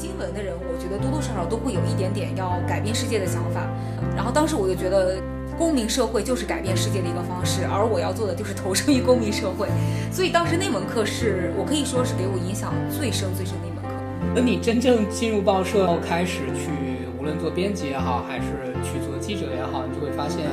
[0.00, 3.68] 新闻的人，我觉得多多少少都会有一点点要改变世界的想法。
[4.16, 5.20] 然后当时我就觉得，
[5.58, 9.68] 公民社会就是改变世界的一个方式，而我要做的就是投身于公民社会。
[10.10, 13.90] 所以当时那门课是我可以说是给我影响最深最深的一门课。
[14.34, 16.72] 等你真正进入报社后，开始去
[17.18, 20.48] 无论做编辑也好，还是去做记者也好，你就会发现，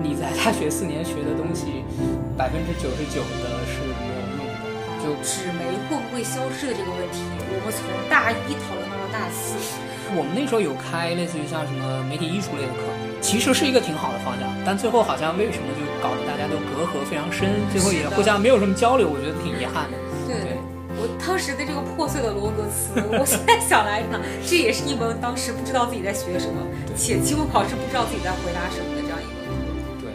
[0.00, 1.82] 你在大学四年学的东西，
[2.38, 3.89] 百分之九十九的是。
[5.00, 9.56] 就纸媒会不会消失的这个问题，我们从大一讨论到了大四。
[10.12, 12.82] 我们那时候有开类似于像什么媒体艺术类的课，
[13.22, 19.94] 其实是一个挺好的方向，但最后好像为什么就搞得大家都隔阂非常深，最后也互相没有什么交流，我觉得挺遗憾的。
[20.26, 20.58] 对
[20.98, 26.58] 我当时的这个破碎的罗格斯，我现在想来呢，这也是一门当时不知道自己在学什么，
[26.98, 28.89] 且期末考试不知道自己在回答什么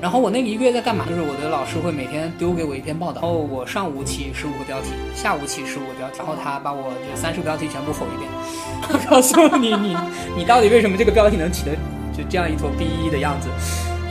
[0.05, 1.03] 然后我那个一个月在干嘛？
[1.09, 8.29] 就是我的老师会每天丢给我一篇报道，然后我上午起十五个标题，下午起十五个标题，然后他把我这三十个标题全部吼一遍，
[9.09, 9.97] 告诉你你
[10.37, 11.71] 你到底为什么这个标题能起的
[12.15, 13.49] 就这样一坨 B 一的样子。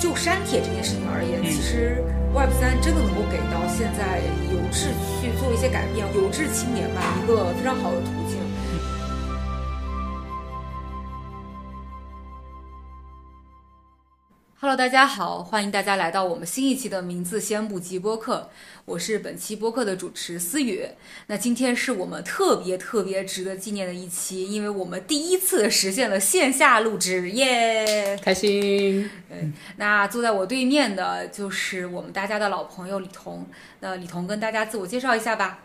[0.01, 2.03] 就删帖这件事情而言，其实
[2.35, 4.19] Web 三真的能够给到现在
[4.51, 4.91] 有志
[5.23, 8.11] 去做一些改变、有志青年吧一个非常好的途
[14.65, 18.49] Hello，大家好，欢迎大家来到我们新一期的名字先不急播客，
[18.87, 20.87] 我是本期播客的主持思雨。
[21.27, 28.19] 那今天是我们特别特别值得纪念的一期，因为我们第一次实现了线下录制，耶！
[28.23, 29.11] 开心。
[29.29, 33.47] 嗯，那坐在我对面的就是我们大家的老朋友李彤。
[33.81, 35.59] 那李彤跟大家自我介绍一下吧。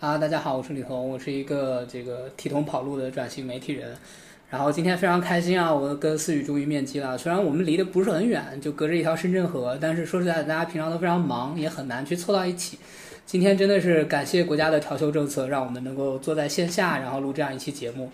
[0.00, 3.94] 啊，大家好，我是李彤，我是一个这个剃头跑路的转型媒体人。
[4.50, 7.18] 然后今天非常开心啊，我跟思雨终于面基了。
[7.18, 12.78] 虽然我们离得不是很远，就隔着一条深圳河，但是说实在的，大家平常都非常忙，也很难去凑到一起。
[13.26, 18.10] 今天真的是感谢国家的调休政策，让我们能够坐在线下，然后录这样一期节目。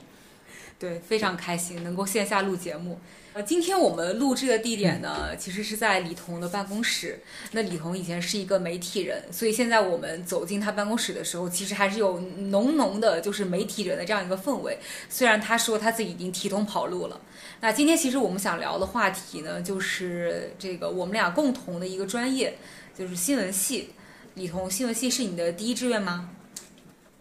[0.84, 3.00] 对，非常开心能够线下录节目。
[3.32, 7.20] 呃，今天我们录制的地点呢，其实是在李彤的办公室。
[7.52, 14.76] 那李彤以前是一个媒体人，所以现在我们走进他办公室的时候，其实还是有浓浓的就是媒体人的这样一个氛围。
[15.08, 17.18] 虽然他说他自己已经提桶跑路了。
[17.62, 22.58] 那今天其实我们想聊的话题呢，就是这个我们俩共同的一个专业，
[22.94, 23.94] 就是新闻系。
[24.34, 26.28] 李彤，新闻系是你的第一志愿吗？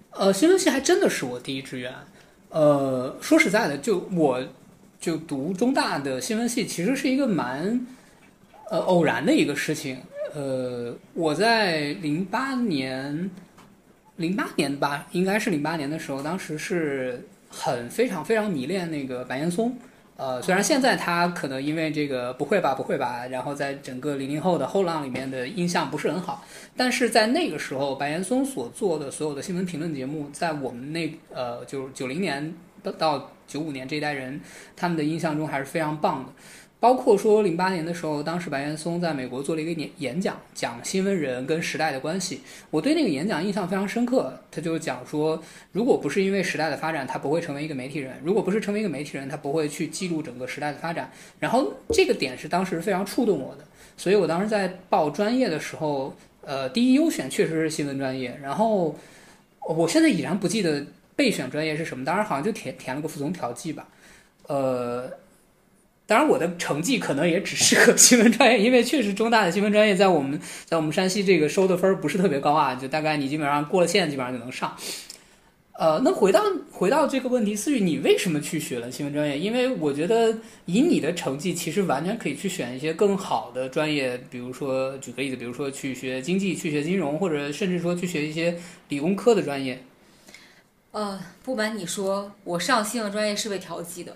[0.10, 1.94] 呃，新闻系还真的是我第一志愿。
[2.54, 4.42] 呃，说实在的，就我。
[5.00, 7.86] 就读中大的新闻系，其实是一个蛮，
[8.70, 9.98] 呃，偶然的一个事情。
[10.34, 13.30] 呃，我在零八年，
[14.16, 19.78] 零八年吧，应该是零八年的时候，当时是很非常非常迷恋那个白岩松。
[20.16, 26.46] 呃，虽然现在他可能因为这个不会吧，不会吧，然后在整个零零后的后浪里面的印象不是很好，
[26.78, 32.54] 但是在那个时候，白岩松所做的所有的新闻评论节目，在我们那呃，就是九零年
[32.98, 33.30] 到。
[33.46, 34.40] 九五年这一代人，
[34.76, 36.32] 他们的印象中还是非常棒的。
[36.84, 42.42] 包括说零八年的时候，当时白岩松在美国做了一个演演讲，讲新闻人跟时代的关系。
[42.70, 44.38] 我对那个演讲印象非常深刻。
[44.52, 45.42] 他就讲说，
[45.72, 51.10] 如果不是因为时代的发展，他不会成为一个媒体人；如果不是成为一个媒体人，他不会去记录整个时代的发展。
[51.40, 53.64] 然后这个点是当时非常触动我的。
[53.96, 58.38] 所以我当时在报专业的时候，呃，第一优选确实是新闻专业。
[58.44, 58.94] 然后
[59.62, 60.86] 我现在已然不记得。
[61.16, 62.04] 备选专业是什么？
[62.04, 63.88] 当时好像就填填了个服从调剂吧，
[64.48, 65.08] 呃，
[66.06, 74.76] 当然我的成绩可能也只适合新闻专业，因为确实中大的新闻专业在我们在我们山西这个收的分不是特别高啊，就大概你基本上过了线，基本上就能上。
[75.76, 76.40] 呃，那回到
[76.72, 79.40] 回到这个问题，思雨，你为什么去学了新闻专业？
[79.40, 88.56] 因为我觉得以你的成绩，其实完全可以去选一些更好的专业，比如说举个例子，比如说去学经济，去学金融，或者甚至说去学一些
[88.90, 89.84] 理工科的专业。
[90.92, 94.16] 呃，不瞒你说，我上新闻专业是被调剂的，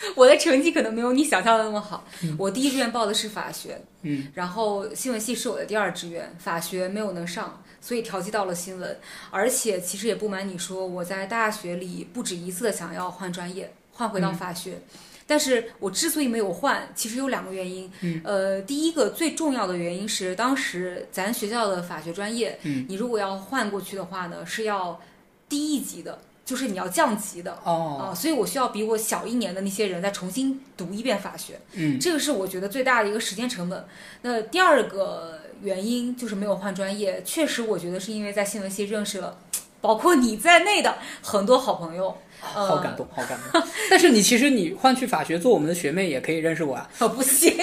[0.14, 2.04] 我的成绩可能没有你想象的那么好。
[2.36, 8.98] 我第一志愿报的是法学，嗯，然后新闻系是我的第二志愿，法学没有能上，所以调剂到了新闻。
[9.30, 14.80] 而且其实也不瞒你说，我在大学里不止一次的想要换专业，换回到法学。
[15.26, 17.92] 但是我之所以没有换，其实有两个原因。
[18.00, 24.98] 嗯，呃，第一个最重要的原因是，当时咱学校的法学专业，嗯，你如果要换过去的话呢，是要
[25.46, 26.18] 低一级的，
[26.48, 27.58] 就是你要降级的。
[27.62, 31.60] 哦，啊，所以我需要比我小一年的那些人再重新读一遍法学。
[31.74, 33.86] 嗯，这个是我觉得最大的一个时间成本。
[34.22, 39.36] 那第二个原因就是没有换专业，确实我觉得是因为在新闻系认识了，
[39.82, 42.16] 包括你在内的很多好朋友。
[42.40, 43.62] 好感动，好感动。
[43.90, 46.88] 但是你其实你换去法学做我们的学妹也可以认识我啊。
[47.00, 47.54] 哦，不行。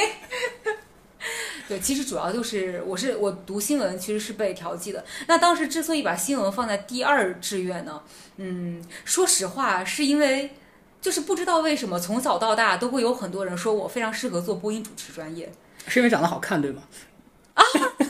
[1.68, 5.04] 对，其实主要就是我是我读新闻其实是被调剂的。
[5.28, 8.02] 那当时之所以把新闻放在第二志愿呢，
[8.38, 10.52] 嗯，说实话是因为
[11.02, 15.52] 就是不知道为什么从小到大都会有很多人说我非常适合做播音主持专业，
[15.88, 16.84] 是因为长得好看对吗？
[17.56, 17.64] 啊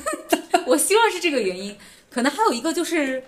[0.68, 1.78] 我希望是这个原因，
[2.12, 3.24] 可能还有一个就是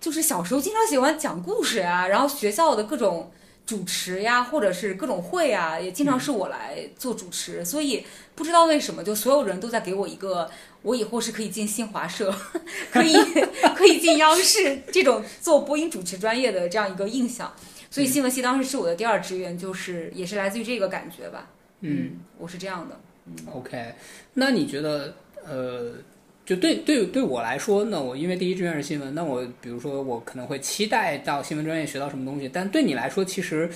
[0.00, 3.30] 就是小时候经常喜欢讲故事啊，然后学校的各种。
[3.68, 8.02] 主持呀，或者是各种会啊，也经常是我来做主持，所以
[8.34, 10.50] 不知道为什么，就所有人都在给我一个，
[10.80, 12.34] 我以后是可以进新华社，
[12.90, 13.14] 可以
[13.76, 17.52] 可以进央视这种做播音主持专业的这样一个印象，
[17.90, 21.50] 所以新闻系当时是我的第二志愿，就是也是来自于这个感觉吧。
[21.82, 22.98] 嗯，我是这样的。
[23.26, 23.92] 嗯，OK，
[24.32, 25.14] 那你觉得，
[25.46, 25.92] 呃？
[26.48, 32.48] 就对对对我来说，那我因为第一志愿是新闻，那我比如说我可能会期待到新闻专业学到什么东西。
[32.50, 33.68] 但对你来说，其实，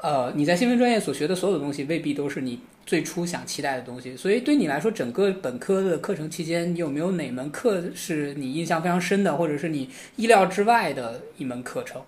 [0.00, 4.16] 呃，你在新闻专业所学的所有的东西未必都是你最初想期待的东西。
[4.16, 12.00] 所以对你来说，整个本科的课程期间，你有没有哪门课是你印象非常深的，或者是你意料之外的一门课程？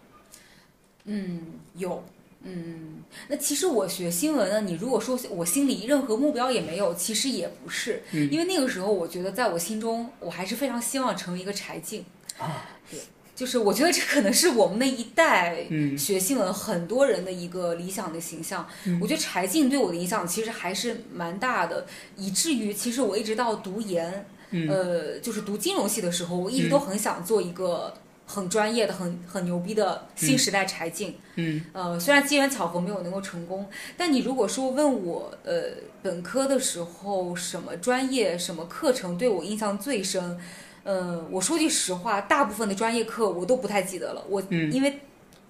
[1.07, 1.41] 嗯，
[1.75, 2.05] 有。
[2.47, 12.05] 嗯，那其实我学新闻呢，你如果说我心里任何目标也没有，其实也不是，因为那个时候我觉得在我心中，我还是非常希望成为一个柴静。
[12.37, 13.01] 啊，对，
[13.35, 18.69] 就是我觉得这可能是我们那一代学新闻很多人的一个理想的形象。
[19.01, 21.87] 我觉得柴静对我的影响其实还是蛮大的，
[22.17, 24.27] 以至于其实我一直到读研，
[24.69, 27.95] 呃，就是读金融系的时候，我一直都很想做一个。
[28.27, 33.69] 很专业的、很很牛逼的新时代柴静，嗯，呃，虽然机缘巧合没有能够成功，
[33.99, 35.65] 但你如果说问我，呃，
[36.03, 40.39] 本科的时候什么专业、什么课程对我印象最深，
[40.85, 44.25] 呃，我说句实话，大部分的专业课我都不太记得了。
[44.29, 45.01] 我因为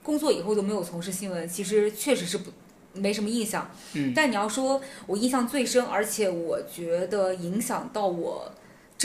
[0.03, 2.51] 工作以后都没有从事新闻，其实确实是不
[2.93, 3.71] 没什么印象。
[3.93, 8.53] 嗯，但你要说我印象最深，而且我觉得影响到我。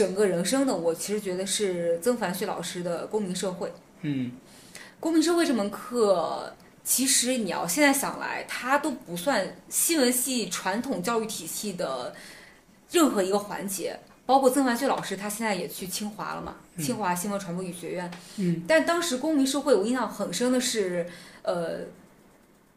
[0.00, 3.70] 整个人生的我其实觉得是曾凡旭老师的公民社会。
[4.00, 4.32] 嗯，
[4.98, 12.14] 公民社会这门课，其实你要现在想来，它都不算新闻系传统教育体系的
[12.90, 14.00] 任何一个环节。
[14.24, 16.56] 包括曾凡旭老师，他现在也去清华了嘛？
[16.78, 18.10] 清华新闻传播与学院。
[18.38, 21.06] 嗯，但当时公民社会，我印象很深的是，
[21.42, 21.80] 呃。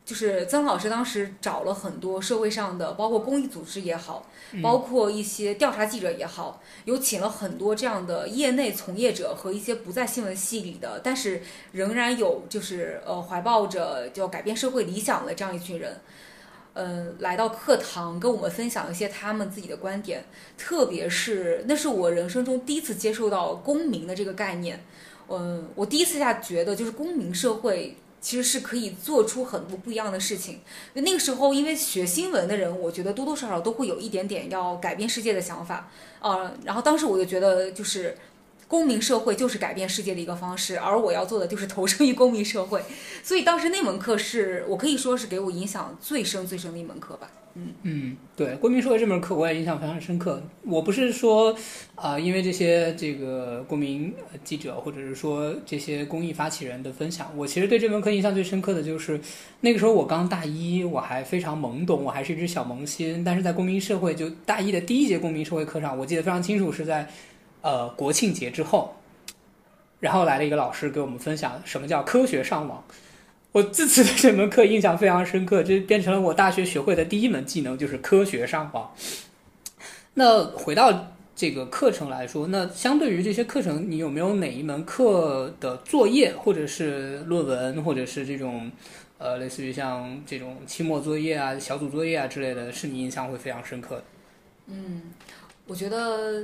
[0.05, 4.27] 就是曾老师当时找了很多社会上的，包括公益组织也好，
[4.61, 11.41] 包括一些调查记者也好，有请了很多这样的业内从业者和一些不在新闻系里的，但是
[11.71, 16.01] 仍然有就是呃怀抱着就要改变社会理想的这样一群人，
[16.73, 20.25] 嗯，来到课堂跟我们分享一些他们自己的观点，
[20.57, 24.83] 特别是那是我人生中第一次接受到公民的这个概念，
[25.29, 27.95] 嗯，我第一次下觉得就是公民社会。
[28.23, 30.61] 其实是可以做出很多不一样的事情。
[30.93, 35.89] 那个时候，因为学新闻的人，我觉得多多少少都会有一点点要改变世界的想法
[36.21, 36.53] 啊。
[36.63, 38.17] 然后当时我就觉得，就是
[38.69, 42.81] 公民社会就是改变世界的一个方式，而我要做的就是投身于公民社会。
[43.21, 47.29] 所以当时那门课是我可以说是给我影响最深最深的一门课吧。
[47.83, 50.41] 嗯，对，公民社会这门课我也印象非常深刻。
[50.63, 51.55] 我不是说
[51.94, 54.11] 啊，因为这些这个公民
[54.44, 59.21] 记者或者是说这些公益发起人的分享，我其实对这门课印象最深刻的就是
[59.61, 63.23] 那个时候我刚大一，我还非常懵懂，我还是一只小萌新。
[63.23, 67.07] 但是在公民社会就大一的第一节公民社会课上，我记得非常清楚，是在
[67.61, 68.95] 呃国庆节之后，
[69.99, 72.83] 然后来了一个老师给我们分享什么叫科学上网。
[73.54, 78.92] 我自此对这门课印象非常深刻，这变成了我大学学会的第一门技能，就是科学上网。
[80.16, 88.72] 那回到这个课程来说，那相对于这些课程，你有没有哪一门课的作业，或者是论文，或者是这种
[89.19, 94.04] 呃，类似于像这种期末作业啊、小组作业啊之类的，是你印象会非常深刻的？
[94.68, 95.04] 嗯，
[95.68, 96.44] 我觉得。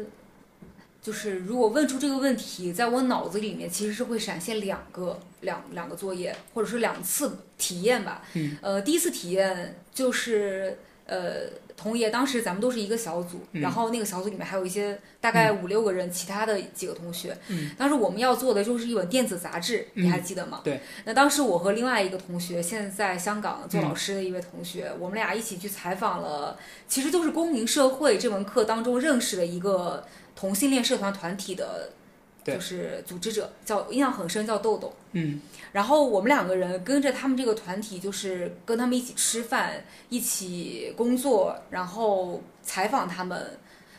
[1.01, 8.23] 就是如果问出这个问题，在我脑子里面其实是会闪现两个两两个作业，或者是两次体验吧。
[8.33, 8.57] 嗯。
[8.61, 17.37] 呃，第一次体验就是呃，同业当时咱们都是一个小组，然后那个小组里面还有一些大概五六个人，其他的几个同学。
[17.47, 17.71] 嗯。
[17.77, 20.61] 当时我们要做的就是一本电子杂志，你还记得吗？
[20.63, 20.81] 对。
[21.05, 30.05] 那当时我和另外一个同学，现在在香港做老师的一位同学，我们俩一起去采访了，其实就是公民社会这门课当中认识的一个。
[30.35, 31.89] 同性恋社团团体的，
[32.53, 34.93] 就是组织者叫印象很深，叫豆豆。
[35.11, 35.41] 嗯，
[35.71, 43.57] 然后我们两个人跟着他们这个团体，就是跟他们一起吃饭，一起工作，然后采访他们，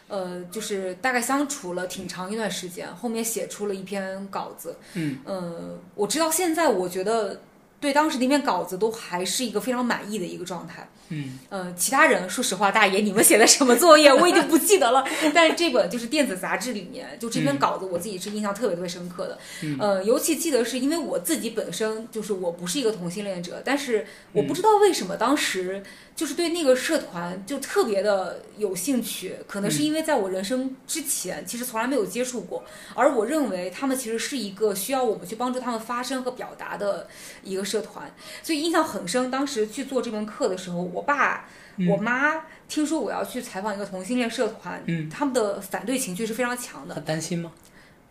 [0.09, 4.77] 呃，就是大概相处了挺长一段时间，后面写出了一篇稿子。
[4.95, 7.41] 嗯，呃，我直到现在，我觉得
[7.81, 10.89] 对当时那篇稿子都还是一个非常满意的一个状态。
[11.13, 15.05] 嗯，呃，其他人说实话，大爷你们写的什么作业我已经不记得了。
[15.35, 19.39] 但是这本就是电子杂志里面，就这篇稿子我自己是印象特别特别深刻的。
[19.81, 25.83] 呃，尤其记得是因为我自己本身就是我不是一个同性恋者，但是我不知道为什么当时
[26.21, 32.63] 就是对那个社团就特别的有兴趣，可能是因为在我人生之前其实从来没有接触过，
[32.95, 37.09] 而我认为他们其实是一个需要我们去帮助他们发声和表达的
[37.43, 39.31] 一个社团，所以印象很深。
[39.31, 41.49] 当时去做这门课的时候，我爸、
[41.89, 46.95] 我妈听说我要去采访一个同性恋社团，嗯他们的反对情绪是非常强的。
[46.95, 47.51] 很担心吗？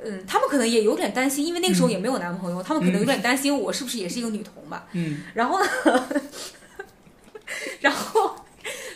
[0.04, 4.88] 嗯，他们可能也有点担心，因为那个时候也没有男朋友，他们可能有点担心我是不是也是一个女同吧。
[4.94, 5.70] 嗯然后呢，
[7.80, 8.36] 然后，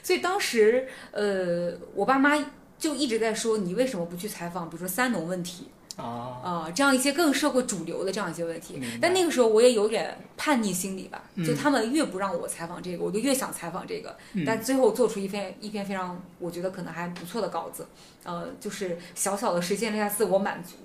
[0.02, 2.38] 所以当时呃，我爸妈
[2.78, 6.04] 就一直在说，你为什么不去采访，比如说三农问题啊，
[6.44, 8.82] 啊、这样一些更社会主流的这样一些问题。
[9.02, 14.16] 但那个时候我也有点叛逆心理吧，嗯就他们越不让我采访这个，我就越想采访这个。
[14.34, 17.88] 嗯但最后做出一篇一篇非常我觉得可能还不错的稿子，
[18.24, 20.76] 呃，就是小小的实现了一下自我满足。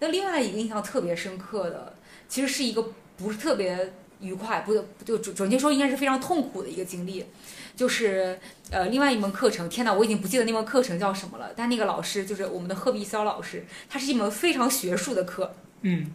[0.00, 1.94] 那另外一个印象特别深刻的，
[2.28, 7.24] 其实是一个不是特别愉快，不就准准确说应该是非常痛苦的一个经历，
[7.76, 8.38] 就是
[8.70, 16.12] 呃另外一门课程，天哪，我已经不记得那门课程叫什么了，但那个老师就是我们的贺碧霄老师，他是一门非常学术的课，嗯。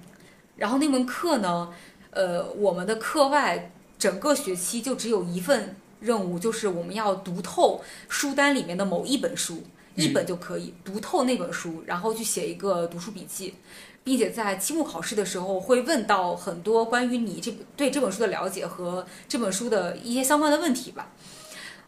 [0.55, 1.73] 然后那门课呢，
[2.11, 9.63] 呃，我们的课外整个学期就只有一份任务，就是我们要读透书单里面的某一本书，
[9.95, 13.55] 一本就可以读透那本书，然后去写一个读书笔记，
[14.03, 21.09] 并且在期末考试的时候会问到很多关于你这对这本书的了解和这本书的一些相关的问题吧。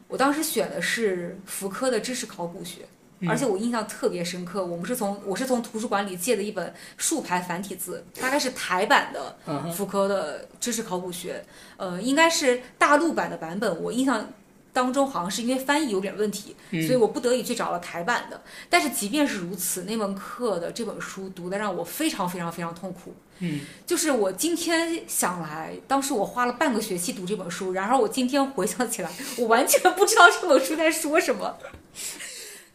[0.08, 2.82] 我当时选的是福柯的知识考古学。
[3.20, 9.38] 嗯而且我印象特别深刻，我们是从我是从图书馆里借的一本竖排繁体字，大概是台版的
[9.72, 11.44] 福柯的知识考古学，
[11.78, 13.82] 呃，应该是大陆版的版本。
[13.82, 14.28] 我印象
[14.76, 18.42] 当中好像是因为翻译有点问题，嗯所以我不得已去找了台版的。
[18.70, 23.16] 但是即便是如此，那门课的这本书读的让我非常非常非常痛苦。
[23.40, 31.58] 嗯就是我今天想来，当时我花了半个学期读这本书，然而我今天回想起来，我完全不知道这本书在说什么。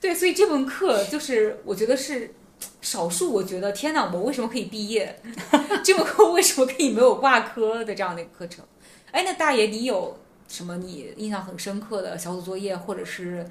[0.00, 2.35] 对，所以这门课就是我觉得是
[2.80, 5.21] 少数，我觉得天哪，我为什么可以毕业？
[5.85, 8.64] 这门课为什么可以没有挂科的这样的一个课程？
[9.11, 10.19] 哎，那大爷，你有
[10.50, 13.47] 什么你印象很深刻的小组作业，或者是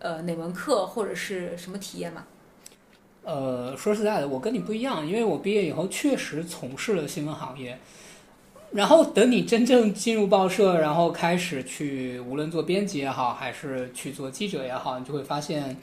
[0.00, 2.26] 呃哪门课，或者是什么体验吗？
[3.22, 7.78] 呃，说实在的，我跟你不一样，因为我毕业以后确实从事了新闻行业。
[8.72, 15.76] 然后等你真正进入报社，然后开始去无论做编辑也好，还是去做记者也好，你就会发现，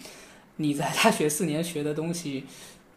[0.55, 2.45] 你在大学四年学的东西，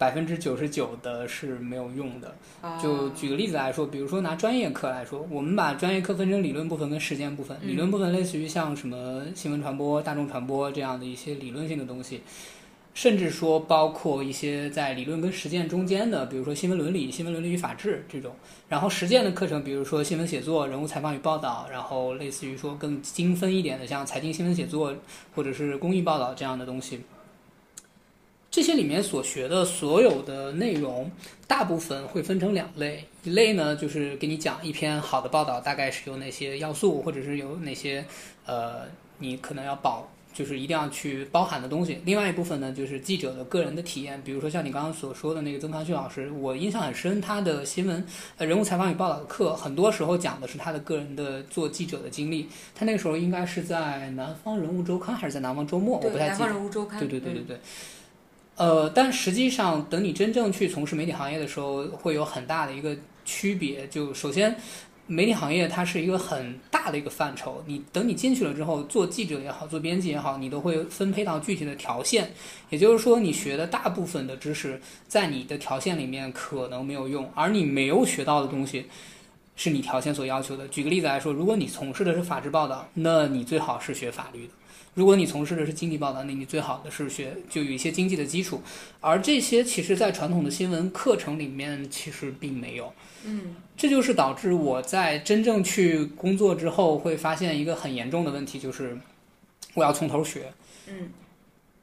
[0.01, 2.35] 百分之九十九的是没有用的。
[2.83, 7.55] 就啊举个例子来说，比如说拿专业课来说，我们把专业课分成理论部分跟实践部分。
[7.61, 12.23] 嗯理论部分类似于像什么新闻传播、大众传播这样的一些理论性的东西，
[12.95, 18.33] 甚至说包括一些在理论跟实践中间的，比如说新闻伦理、新闻伦理与法治这种。
[18.71, 24.95] 然后实践的课程，比如说新闻写作、人物采访与报道，然后类似于说更精分一点的，像财经新闻写作
[25.35, 27.03] 或者是公益报道这样的东西。
[28.51, 31.09] 这些里面所学的所有的内容，
[31.47, 38.05] 大部分会分成两类，一类呢就是给你讲一篇好的报道大概是有哪些要素，或者是有哪些
[38.47, 38.81] 呃
[39.19, 42.01] 你可能要保，就是一定要去包含的东西。
[42.05, 48.05] 另外一部分呢就是记者的个人的体验，比如说像你刚刚所说的那个曾康旭老师，我印象很深，他的新闻
[48.37, 52.49] 人物采访与报道的课，很多时候讲的是他的个人的做记者的经历。
[52.75, 56.49] 他那个时候应该是在《南方人物周刊》还是在《南方周末》，我，不太记得南方。
[56.49, 57.61] 人物周刊，对对对对对。
[58.61, 63.89] 呃，但实际上，等你真正去从事媒体行业的时候，会有很大的一个区别。
[63.89, 64.55] 就首先，
[65.07, 67.65] 媒体行业它是一个很大的一个范畴。
[67.67, 72.35] 你等你进去了之后，做记者也好，做编辑也好，你都会分配到具体的条线。
[72.69, 78.85] 也就是说，你学的大部分的知识，在你的条线里面可能没有用，而你没有学到的东西，
[79.57, 80.69] 是你条线所要求的。
[80.69, 84.53] 举个例子来说，如果你从事的是法制报道，那你最好是学法律的。
[84.95, 88.61] 如果你从事的是经济报道，那你最好的是学就有一些经济的基础，
[89.01, 92.93] 而这些其实在传统的新闻课程里面其实并没有。
[93.25, 98.99] 嗯这就是导致我在真正去工作之后，会发现一个很严重的问题，就是
[99.75, 100.53] 我要从头学。
[100.87, 101.09] 嗯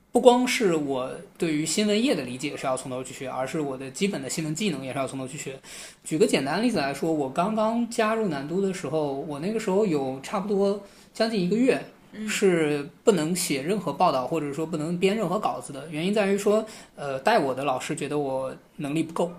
[0.09, 5.59] 不光是我对于新闻业的理解是要从头去学，而是我的基本的新闻技能也是要从头去学。
[6.03, 10.81] 举个简单的例子来说，我刚刚加入南都的时候，我那个时候有差不多
[11.13, 11.85] 将近一个月嗯
[12.27, 15.88] 是不能写任何报道，或者说不能编任何稿子的。
[15.91, 19.31] 原因在于说，呃，带我的老师觉得我能力不够。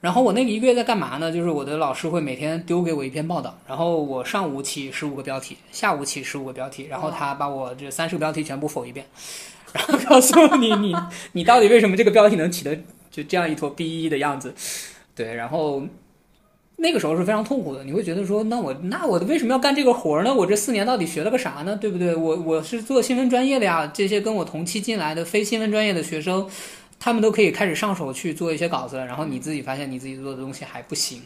[0.00, 1.32] 然后我那一个月在干嘛呢？
[1.32, 9.04] 就是我的老师会每天丢给我一篇报道，然后我上午起十五个标题，下午起十五个标题，然后他把我这三十个标题全部否一遍，
[9.74, 10.94] 然后告诉你你
[11.32, 12.78] 你到底为什么这个标题能起的
[13.10, 14.54] 就这样一坨 B 一的样子，
[15.16, 15.82] 对，然后
[16.78, 20.32] 那个时候是非常痛苦的，你会觉得说，那我那我为什么要干这个活呢？
[20.34, 21.76] 我这四年到底学了个啥呢？
[21.76, 22.14] 对不对？
[22.14, 26.48] 我我是做新闻专业的呀，这些跟我同期进来的非新闻专业的学生。
[27.00, 31.22] 他们都可以开始上手去做一些稿子了，然后你自己发现你自己做的东西还不行，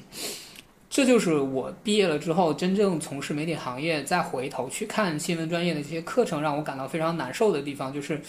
[0.91, 8.21] 这就是我毕业了之后真正从事媒体行业，再回头去看新闻专业的这些课程，让我感到非常难受的地方就是，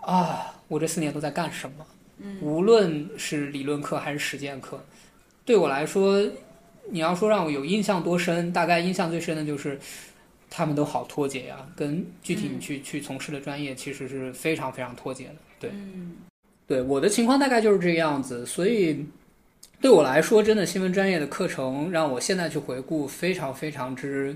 [0.00, 1.84] 啊，我这四年都在干什么？
[2.40, 4.80] 无论是理论课还是实践课，
[5.44, 6.20] 对我来说，
[6.90, 9.78] 你要说让我有印象多深，大概印象最深的就是，
[10.48, 15.70] 他们都好脱节呀，跟具体你去去从事的专业其实是非常非常脱节的，对。
[16.66, 19.04] 对我的情况大概就是这个样子，所以
[19.82, 24.34] 对我来说，真的新闻专业的课程让我现在去回顾，非常非常之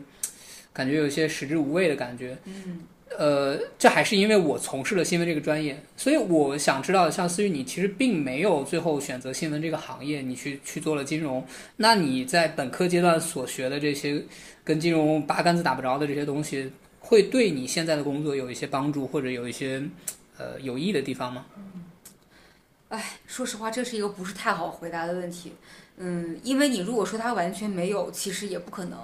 [0.71, 2.37] 感觉有些食之无味的感觉。
[2.45, 2.81] 嗯，
[3.17, 11.45] 呃，这还是因为我从事了新闻这个专业，所以我想知道，像思雨你其实并没有最后选择新闻这个行业，你去去做了金融，
[11.77, 14.23] 那你在本科阶段所学的这些
[14.63, 19.83] 跟金融八竿子打不着的这些东西，会对你现在的工作有一些帮助，或者有一些
[20.37, 21.47] 呃有益的地方吗？
[22.91, 25.53] 哎，说实话，这是一个不是太好回答的问题。
[25.97, 28.99] 嗯，因为你如果说它完全没有，其实也不可能。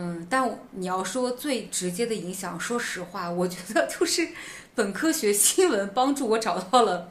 [0.00, 4.28] 嗯，但你要说最直接的影响，说实话，我觉得就是
[4.76, 7.10] 本科学新闻帮助我找到了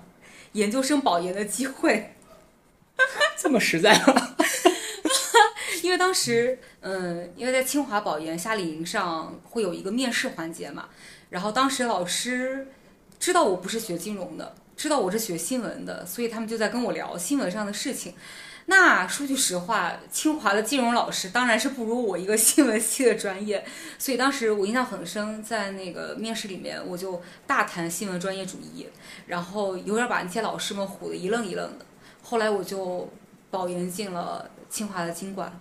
[0.54, 2.16] 研究生保研的机会。
[3.38, 4.36] 这么实在吗？
[5.84, 10.88] 因为当时，嗯，因为在清华保研夏令营上会有一个面试环节嘛，
[11.30, 12.70] 然后当时老师
[13.20, 14.56] 知道我不是学金融的。
[14.78, 18.14] 知道我是学新闻的，所以他们就在跟我聊新闻上的事情。
[18.70, 23.66] 那说句实话，清华的金融老师当然是不如我一个新闻系的专业。
[23.98, 28.86] 所以当时我印象很深，在那个面试里面，我就大谈新闻专业主义，
[29.26, 31.86] 然后有点把那些老师们唬得一愣一愣的。
[32.22, 33.10] 后来我就
[33.50, 35.52] 保研进了清华的经管。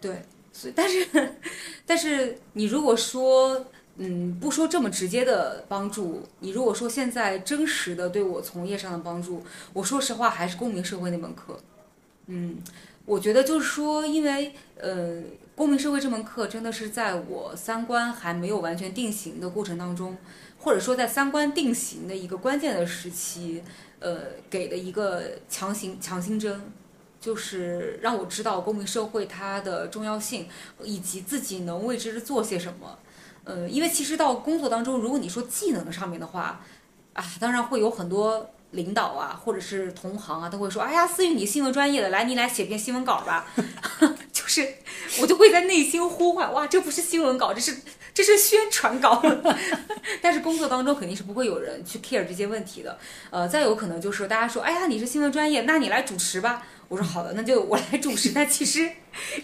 [0.00, 1.36] 对，所以但是
[1.84, 3.66] 但是你如果说。
[3.96, 9.44] 嗯，不说这么直接的帮助，你如果说现在真实的对我从业上的帮助，
[9.74, 11.60] 我说实话还是公民社会那门课。
[12.26, 12.58] 嗯，
[13.04, 15.22] 我觉得就是说，因为呃，
[15.54, 20.16] 公民社会这门课真的是在我三观还没有完全定型的过程当中，
[20.58, 23.62] 或者说在三观定型的一个关键的时期，
[23.98, 26.72] 呃，给的一个强行强心针，
[27.20, 30.48] 就是让我知道公民社会它的重要性，
[30.82, 32.98] 以及自己能为之做些什么。
[33.44, 36.60] 呃，因为其实到工作当中，如果你说技能上面的话，
[37.12, 43.46] 啊，当然会有很多领导啊，或者是同行啊，都会说，哎呀，思雨你新闻专业的，来你来写篇新闻稿吧。
[44.32, 44.66] 就是
[45.20, 47.76] 我就会在内心呼唤，哇，这不是新闻稿，这是
[48.12, 49.22] 这是宣传稿。
[50.20, 52.98] 但是工作当中肯定是不会有人去 care 这些问题的。
[53.30, 56.66] 呃，再有可能就是大家说，哎呀，你是新闻专业，那你来主持吧。
[56.92, 58.32] 我说好的，那就我来主持。
[58.36, 58.86] 那其实，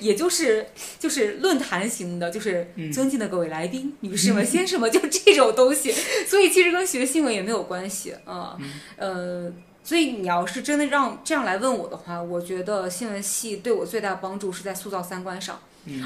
[0.01, 0.67] 也就是
[0.99, 5.91] 就是论坛型的，就是尊敬的各位来宾、女士们、先生们，就这种东西。
[6.27, 8.59] 所以其实跟学新闻也没有关系啊。
[8.97, 9.51] 呃，
[9.83, 15.59] 所以你要是真的让这样来问我的话，我觉得新闻系对我最大的帮助是在塑造三观上，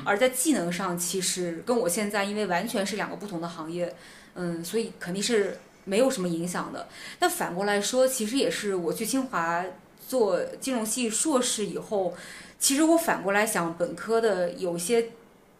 [0.05, 3.93] 而在技能上，其实跟我现在因为完全是两个不同的行业，
[4.37, 6.87] 嗯，所以肯定是没有什么影响的。
[7.19, 9.65] 但反过来说，其实也是我去清华。
[10.13, 12.13] 做金融系硕士以后，
[12.59, 15.09] 其实我反过来想，本科的有些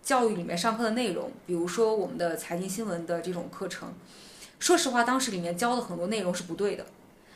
[0.03, 3.95] 教育里面上课的内容，比如说我们的财经新闻的这种课程，
[4.59, 6.85] 说实话，当时里面教的很多内容是不对的。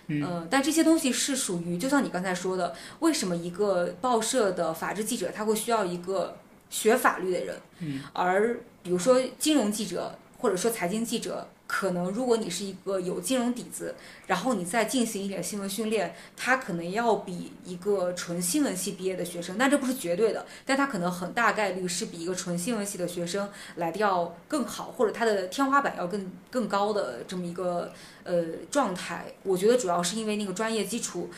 [0.09, 6.37] 嗯，但这些东西是属于，就像你刚才说的，为什么一个报社的法制记者他会需要一个
[6.68, 7.57] 学法律的人？
[7.79, 11.48] 嗯，而比如说金融记者或者说财经记者。
[11.66, 13.94] 可能如果你是一个有金融底子，
[14.29, 29.24] 然后你再进行一点新闻训练，他可能要比一个纯新闻系毕业的学生，但这不是绝对的，但他可能很大概率是比一个纯新闻系的学生来的要更好，或者他的天花板要更更高的这么一个呃状态。
[29.42, 31.31] 我觉得主要是因为那个专业基础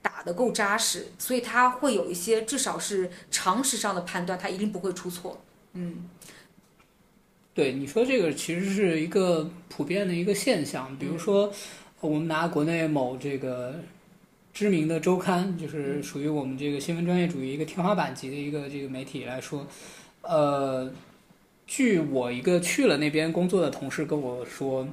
[0.00, 5.42] 打得够扎实，所以他会有一些至少是常识上的判断，他一定不会出错。
[5.74, 6.08] 嗯。
[7.58, 11.52] 对你说这个其实是一个普遍的一个现象，比如说，
[11.98, 13.74] 我们拿国内某这个
[14.54, 19.66] 知名的周刊，就是属于我们这个新闻专业主义一个天花板级的一个这个媒体来说，
[20.22, 20.88] 呃，
[21.66, 24.86] 据我一个去了那边工作的同事跟我说，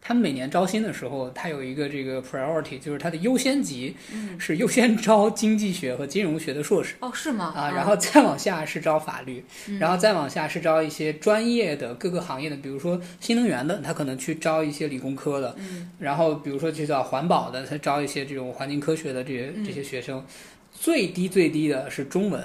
[0.00, 3.94] 他们每年招新的时候，他有一个这个 priority，就是他的优先级
[4.38, 6.94] 是优先招经济学和金融学的硕士。
[7.00, 7.52] 哦，是吗？
[7.54, 9.44] 啊，然后再往下是招法律，
[9.78, 15.54] 然后再往下是招一些专业的各个行业的，比如说新能源的，他可能去招一些理工科的，
[15.98, 20.24] 然后比如说去找环保的，他招一些这种环境科学的这些这些学生。
[20.72, 22.40] 最低最低的是中文，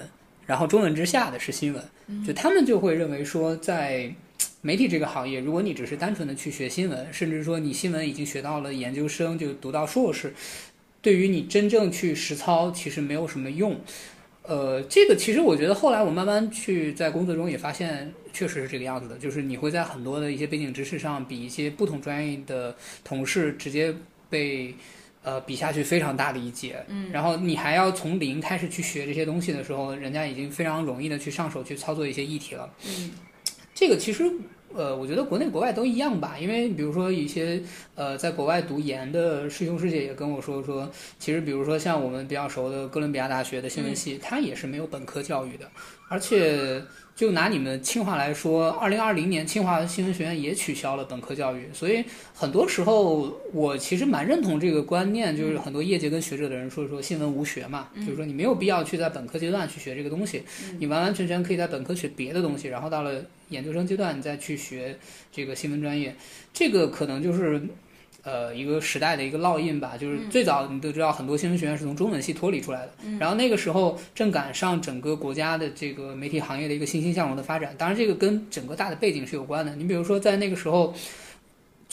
[0.48, 4.12] 然后中文之下的是新闻，就他们就会认为说，在
[4.62, 10.34] 媒体这个行业，如果你只是单纯的去学新闻，甚至说你新闻已经学到了研究生，就读到硕士，
[11.02, 13.80] 对于你真正去实操，其实没有什么用。
[14.44, 23.94] 呃，这个其实我觉得后来我慢慢去在工作中也发现，确实是这个样子的，就是你会在很多的一些背景知识上，比一些不同专业的同事直接
[24.30, 24.76] 被。
[25.26, 33.12] 呃，比下去非常大的一截，嗯，然后你还要从零开始去学这些东西的时候，人家已经非常容易的去上手去操作一些议题了，嗯，
[33.74, 34.32] 这个其实，
[34.74, 37.62] 呃，我觉得国内国外都一样吧，因为比如说一些
[37.96, 45.70] 呃，在国外读研的师兄师姐也跟我说说，其实比如说像我们比较熟的哥伦比亚大学的新闻系，它也是没有本科教育的，
[46.08, 46.82] 而且。
[47.16, 60.44] 就拿你们清华来说，二零二零年清华新闻学院也取消了本科教育，所以很多时候我其实蛮认同这个观念，就是很多业界跟学者的人说说新闻无学嘛，就是说你没有必要去在本科阶段去学这个东西，
[60.80, 64.98] 你完完全全可以在本科学别的东西，然后到了研究生阶段你再去学
[65.32, 66.16] 这个新闻专业，
[66.52, 67.62] 这个可能就是。
[68.24, 72.92] 呃，一个时代的一个烙印吧，就是最早你都知道，很多新闻学院是从中文系脱离出来的。
[73.20, 79.76] 然后那个时候正赶上整个国家的这个媒体行业的一个欣欣向荣的发展，当然这个跟整个大的背景是有关的。
[79.76, 80.94] 你比如说在那个时候。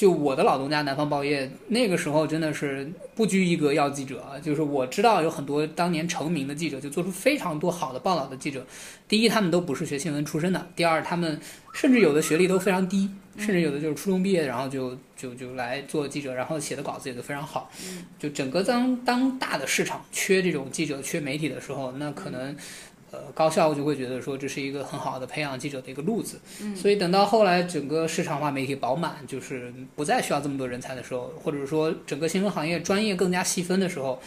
[0.01, 8.65] 就我的老东家南方报业，那个时候真的是不拘一格要记者，就是我知道有很多当年成名的记者，就做出非常多好的报道的记者。
[9.07, 11.39] 第一，他们都不是学新闻出身的；第二，他们
[11.75, 17.71] 甚至有的学历都非常低，甚至有的就是初中毕业，然后就就就来做记者，然后写的稿子也都非常好。
[18.19, 22.57] 就整个当当大的市场缺这种记者、缺媒体的时候，那可能。
[23.13, 34.23] 呃，高校就会觉得说这是一个很好的培养记者的一个路子，嗯所以等到后来整个市场化媒体饱满，就是不再需要这么多人才的时候，或者说整个新闻行业专业更加细分的时候，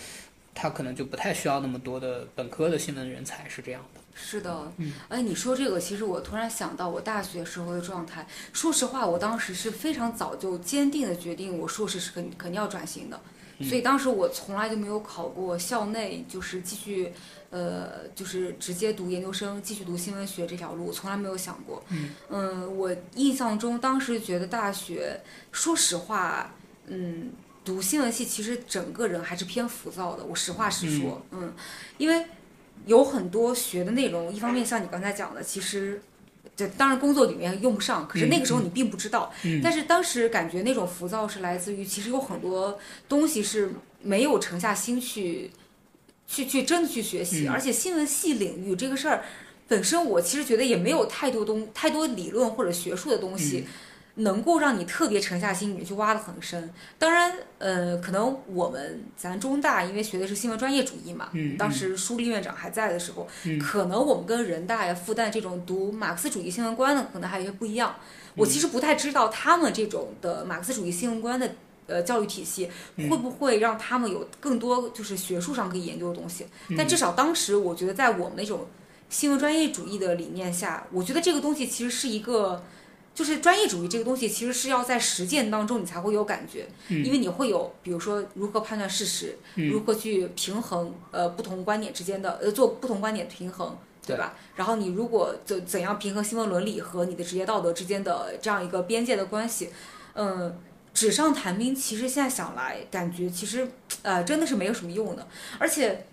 [0.54, 4.02] 他可能就不太需要那么多的本科的新闻人才，是这样的。
[4.14, 8.28] 是的，嗯哎，你说这个，其实我突然想到我大学时候的状态。
[8.52, 13.20] 说实话，我当时是非常早就坚定的决定，我硕士是肯肯定要转型的，
[13.62, 17.14] 所以当时我从来就没有考过校内，就是继续。
[17.54, 21.84] 呃，就是直接读研究生，继续读新闻学这条路，从来没有想过。
[22.30, 26.56] 嗯，我印象中当时觉得大学，说实话，
[26.88, 27.30] 嗯，
[27.64, 30.26] 读新闻系其实整个人还是偏浮躁的。
[30.26, 31.54] 我实话实说，嗯，
[32.00, 32.26] 因为
[32.88, 36.02] 有很多学的内容，一方面像你刚才讲的，其实，
[36.56, 39.32] 就当然工作里面用不上，可是那个时候你并不知道。
[39.62, 43.70] 但是当时感觉那种浮躁是来自于，其实有很多东西是
[44.02, 45.52] 没有沉下心去。
[46.34, 49.24] 去去真的去学习，而且新闻系领域这个事儿
[49.68, 53.68] 本身，我其实觉得也没有太多东太多理论或者学术的东西
[54.16, 56.72] 能够让你特别沉下心你去挖得很深。
[56.98, 63.28] 当然，呃，可能我们咱中大因为学的是新闻专业主义嘛，当时舒立院长还在的时候，
[63.62, 67.96] 可能我们跟人大呀、复旦这种读马克思主义新闻观的可能还有些不一样。
[68.36, 71.54] 我其实不太知道他们这种的马克思主义新闻观的。
[71.86, 76.48] 呃，教育体系会不会让他们有更多就是学术上可以研究的东西？
[76.78, 78.68] 但至少当时我觉得，在我们那种
[79.10, 82.64] 新闻专业主义的理念下，我觉得这个东西其实是一个，
[83.14, 94.34] 就是专业主义这个东西其实是要在实践当中你才会有感觉，因为你会有，比如说如何判断事实，如何去平衡呃不同观点之间的呃做不同观点平衡，对吧？
[94.56, 99.70] 然后你如果怎怎样平衡新闻伦理和你的职业道德之间的这样一个边界的关系，
[100.14, 100.58] 嗯。
[100.94, 103.68] 纸上谈兵，其实现在想来，感觉其实，
[104.04, 105.28] 呃，真的是没有什么用的。
[105.58, 106.06] 而且，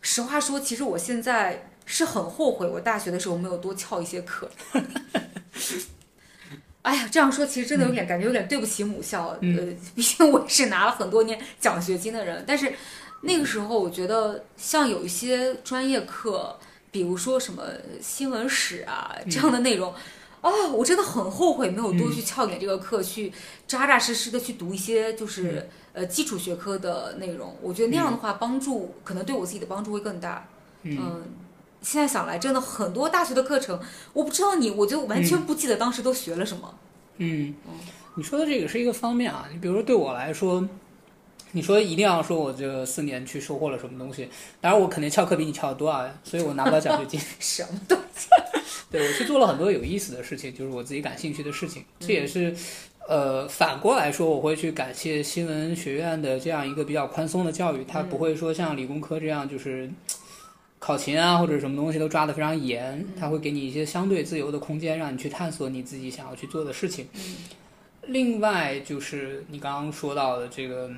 [0.00, 4.50] 实话说，其实我现在是很后悔，我大学的时候没有多翘一些课。
[6.82, 9.36] 哎呀，这样说其实真的有点感觉有点对不起母校。
[9.40, 12.42] 呃，毕竟我是拿了很多年奖学金的人。
[12.46, 12.72] 但是
[13.20, 16.58] 那个时候，我觉得像有一些专业课，
[16.90, 17.64] 比如说什么
[18.00, 19.94] 新闻史啊这样的内容。
[20.42, 23.32] 哦，我真的很后悔没有多去翘点这个课，去
[23.66, 27.56] 扎扎实实的去读一些就是呃基础学科的内容。
[27.62, 30.48] 我觉得那样的话，帮助可能对我自己的帮助会更大。
[30.82, 31.22] 嗯，
[31.80, 33.78] 现在想来，真的很多大学的课程，
[34.12, 36.74] 我不知道你，我就完全不记得当时都学了什么。
[37.18, 37.54] 嗯，
[38.16, 39.46] 你说的这个是一个方面啊。
[39.52, 40.68] 你比如说对我来说，
[41.52, 44.28] 你说一定要说我这四年去收获了什么东西，
[44.60, 47.20] 当然我肯定翘课比你翘得多啊，所以我拿不到奖学金。
[47.38, 48.28] 什么东西？
[48.90, 51.84] 对，我去做了很多有意思的事情，就是我自己感兴趣的事情。
[52.00, 52.54] 这也是，
[53.08, 59.90] 呃，反过来说，我会去感谢新闻学院的这样一个比较宽松的教育，它不会说像理工科这样就是
[60.78, 67.06] 考勤啊或者什么东西都抓得非常严，它会给你一些相对自由的空间，让你去探索你自己想要去做的事情。
[68.08, 70.90] 另外就是你刚刚说到的这个，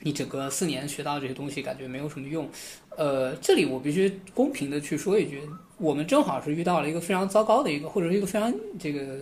[0.00, 2.48] 你整个四年学到这些东西，感觉没有什么用。
[2.96, 5.40] 呃，这里我必须公平的去说一句，
[5.78, 9.18] 我们正好是遇到了一个非常糟糕的一个，或者是一个非常这个。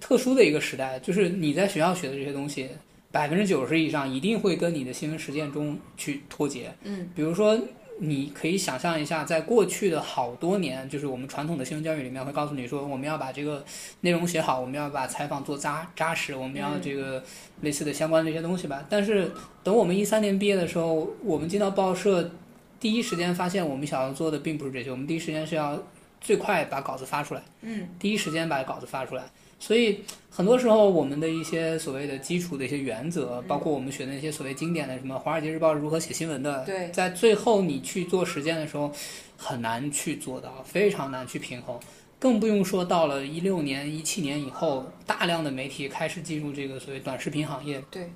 [0.00, 2.68] 特殊的一个时代，就是你在学校学的这些东西，
[3.10, 6.72] 百分之九十以上一定会跟你的新闻实践中去脱节。
[6.84, 7.60] 嗯，比如说，
[8.00, 13.64] 你可以想象一下，在过去的好多年，就是我们传统的新闻教育里面会告诉你说，我们要把这个
[14.02, 17.22] 内容写好，我们要把采访做扎扎实，我们要这个
[17.62, 18.84] 类似的相关的一些东西吧。
[18.88, 19.30] 但是，
[19.64, 22.30] 等我们一三年毕业的时候，我们进到报社，
[22.78, 25.82] 第一时间发现我们想要做的并不是这些，我们第一时间是要
[26.20, 27.42] 最快把稿子发出来。
[27.62, 29.24] 嗯，第一时间把稿子发出来。
[29.60, 38.92] 所以很多时候，我们的一些所谓的基础的一些原则，包括我们学的那些所谓经典的什么《华尔街日报》如何写新闻的，对，在最后你去做实践的时候，
[39.36, 41.78] 很难去做到，非常难去平衡。
[42.20, 47.82] 更不用说到了一六年、一七年以后，大量的媒体开始进入这个所谓短视频行业。
[47.90, 48.10] 对。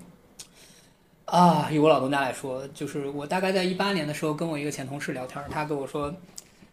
[1.24, 6.14] 啊，以我老东家来说，就是我大概在一八年的时候，跟我一个前同事聊天，他跟我说。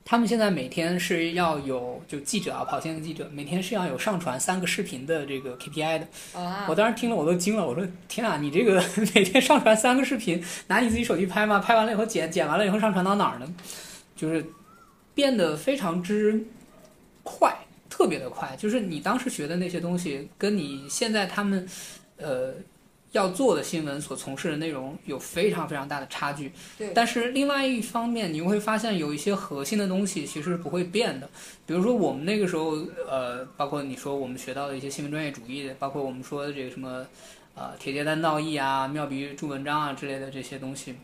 [0.10, 6.08] 他们现在每天是要有就记者啊，跑线的记者，每天是要有上传三个视频的这个 KPI 的。
[6.68, 11.60] 我当时听了我都惊了，我说天啊，你这个 每天上传三个视频，拿你自己手机拍吗？
[11.60, 13.54] 拍完了以后剪，剪完了以后上传到哪儿呢？
[14.16, 14.44] 就是
[15.14, 16.44] 变得非常之
[17.22, 17.56] 快，
[17.88, 18.56] 特别的快。
[18.58, 21.70] 就是你当时学的那些东西，跟你现在他们
[22.18, 22.56] 呃。
[23.12, 26.92] 要做的新闻所从事的内容有非常非常大的差距，对。
[26.94, 31.28] 但是另外一方面，你会发现有一些核心的东西其实是不会变的。
[31.66, 32.78] 比如说我们那个时候，
[33.10, 37.06] 呃，包括你说我们学到的一些新闻专业主义，包括我们说的这个什么，
[37.56, 40.96] 呃，铁肩担道义啊、妙笔著文章啊之类的这些东西。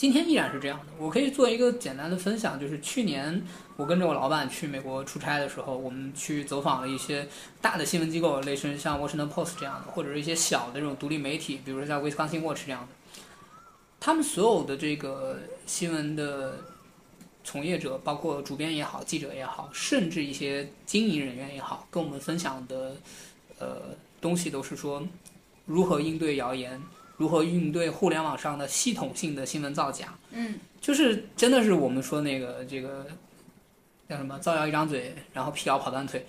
[0.00, 0.86] 今天依然是这样的。
[0.96, 3.44] 我可以做一个简单的分享，就是去年
[3.76, 7.28] 我跟着我老板去美国出差的时候，我们去走访了一些
[7.60, 12.88] 大的新闻机构，类似于像 Washington Post 这样的，或者是一些小的这种独立媒体，比如说像 Wisconsin Watch 这样的。
[14.00, 16.54] 他们所有的这个新闻的
[17.44, 22.96] 从业者，包括主编也好、记者也好，甚至一些经营人员也好，跟我们分享的
[23.58, 25.06] 呃东西都是说
[25.66, 26.80] 如何应对谣言。
[27.20, 30.14] 如何应对互联网上的系统性的新闻造假？
[30.30, 33.06] 嗯，就是真的是我们说那个这个
[34.08, 36.26] 叫什么造谣一张嘴，然后辟谣跑断腿。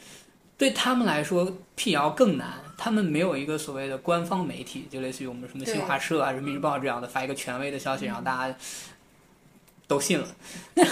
[0.58, 2.60] 对他们来说，辟谣更难。
[2.77, 8.58] 他们没有一个所谓的官方媒体，就类似于我们什么新华社啊、人民日报这样的发一个权威的消息，然后大家
[9.88, 10.27] 都信了。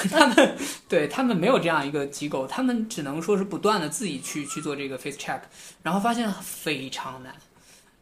[0.09, 0.57] 他们
[0.87, 5.41] 对他们没有这样一个 机构，他们只能说是不断的自己去去做这个 face check，
[5.83, 7.35] 然后发现非常难。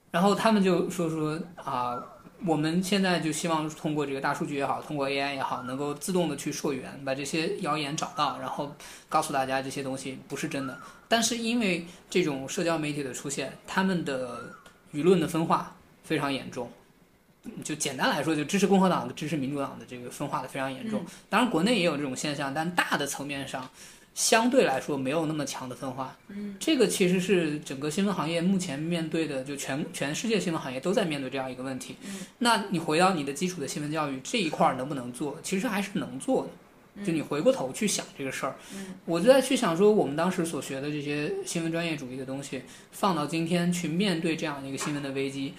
[0.09, 2.01] 然后他们就说说啊，
[2.45, 8.73] 我们现在就希望通过这个大数据也好，通过 AI 也好，能够自动的去溯源，把这些谣言找到，然后
[9.09, 10.77] 告诉大家这些东西不是真的。
[11.07, 14.53] 但是因为这种社交媒体的出现，他们的
[14.93, 16.71] 舆论的分化非常严重。
[17.63, 21.05] 就简单来说，就支持共和党的、支持民主党的这个分化的非常严重。
[21.29, 23.69] 当然，国内也有这种现象，但大的层面上。
[24.17, 31.95] 相对来说没有那么强的分化，嗯，这个其实是整个新闻行业目前面对的，就全全世界新闻行业都在面对这样一个问题。
[32.03, 35.37] 嗯，那你回到你的基础的新闻教育这一块能不能做？
[35.43, 37.05] 其实还是能做的。
[37.05, 45.53] 就你回过头去想这个事儿，嗯，我就在去想说，我们当时所学的这些新闻专业主义的东西，放到今天去面对这样一个新闻的危机，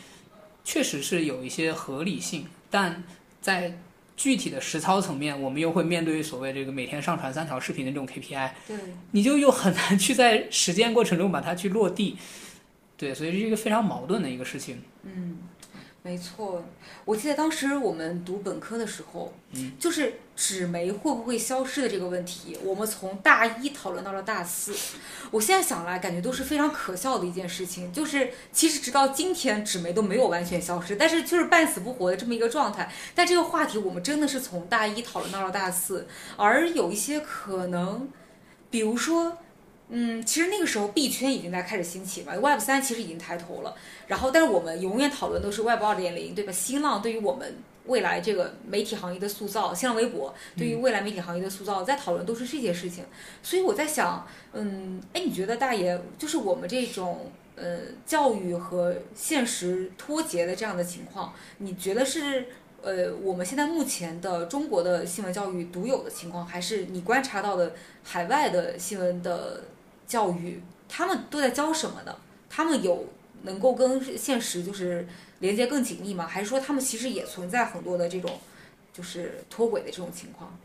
[0.65, 3.05] 确实是有一些合理性，但
[3.41, 3.79] 在。
[4.19, 8.77] 具体的实操层面，我们又会面对所谓这个每天上传三条视频的这种 KPI，对，
[9.13, 12.19] 你就又很难去在实践过程中把它去落地，
[12.97, 14.83] 对，所以是一个非常矛盾的一个事情。
[15.05, 15.39] 嗯。
[16.03, 16.65] 没错，
[17.05, 24.75] 我记得当时我们读本科的时候，嗯，就是纸媒会不会消失的这个问题，我们从大一讨论到了大四。
[25.31, 27.93] 我现在想来，感觉都是非常可笑的一件事情。
[27.93, 32.91] 就是其实直到今天，纸媒都没有完全消失，但是就是半死不活的这么一个状态。
[33.15, 36.07] 但这个话题，我们真的是从大一讨论到了大四，
[36.37, 38.09] 而有一些可能，
[38.71, 39.37] 比如说。
[39.91, 43.75] 嗯，其实那个时候币圈已经在开始兴起嘛，Web 三其实已经抬头了。
[44.07, 46.53] 然后，但是我们永远讨论都是 Web 二点零，对吧？
[46.53, 53.03] 新浪对于我们未来这个媒体行业的塑造，新浪微博对于未来媒体行业的塑造，在讨论都是这些事情。
[53.43, 62.49] 所以我在想，嗯，哎，你觉得大爷就是我们这种呃教育和现实脱节的这样的情况，你觉得是
[62.83, 67.73] 呃我们现在目前的中国的新闻教育独有的情况，还是你观察到的
[68.05, 69.63] 海外的新闻的？
[70.09, 72.17] 教育他们都在教什么呢？
[72.49, 73.05] 他们有
[73.43, 75.07] 能够跟现实就是
[75.41, 76.27] 连接更紧密吗？
[76.27, 78.41] 还是说他们其实也存在很多的这种
[78.93, 80.59] 就是脱轨的这种情况？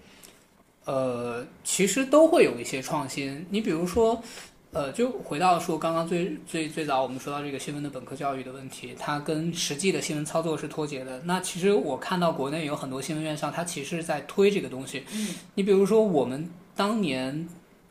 [0.85, 3.45] 呃，其实都会有一些创新。
[3.49, 4.23] 你比如说，
[4.71, 11.21] 呃，就回到说刚刚最最最早我们说到这个新闻的本科教育的问题，它跟实际的新闻操作是脱节的。
[11.25, 15.03] 那其实我看到国内有很多新闻院校，它其实是在推这个东西。
[15.13, 17.45] 嗯你比如说我们当年。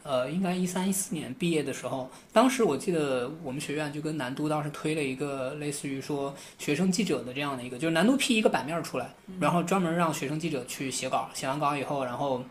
[0.05, 12.45] 呃，应该一三一四年毕业的时候，当时我记得我们学院就跟南都当时推了一个类似于说学生记者的这样的一个，就是南都批一个版面出来，然后专门让学生记者去写稿，写完稿以后，然后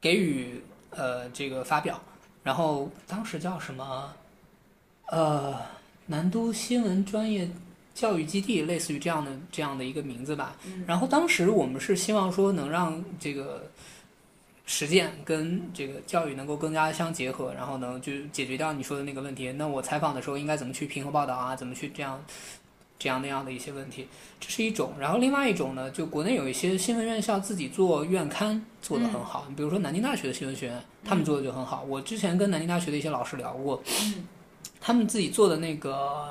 [0.00, 2.00] 给予呃这个发表，
[2.42, 4.12] 然后当时叫什么
[5.10, 5.54] 呃
[6.06, 7.50] 南都新闻专业
[7.94, 10.56] 教育基地，类似于这样的这样的一个名字吧。
[10.64, 10.84] 嗯。
[10.86, 13.70] 然后当时我们是希望说能让这个
[14.70, 19.50] 实践跟这个教育能够更加相结合，然后能就解决掉你说的那个问题。
[19.52, 21.56] 那我采访的时候应该怎么去平衡报道啊？
[21.56, 22.22] 怎么去这样
[22.98, 24.06] 这样那样的一些问题，
[24.38, 24.92] 这是一种。
[25.00, 31.82] 然后另外一种呢，就国内有一些新闻院校自己做院刊做得很好，你比如说南京大学的新闻学院，他们做的就很好。
[31.88, 34.26] 我之前跟南京大学的一些老师聊过，嗯
[34.80, 36.28] 他们自己做的那个。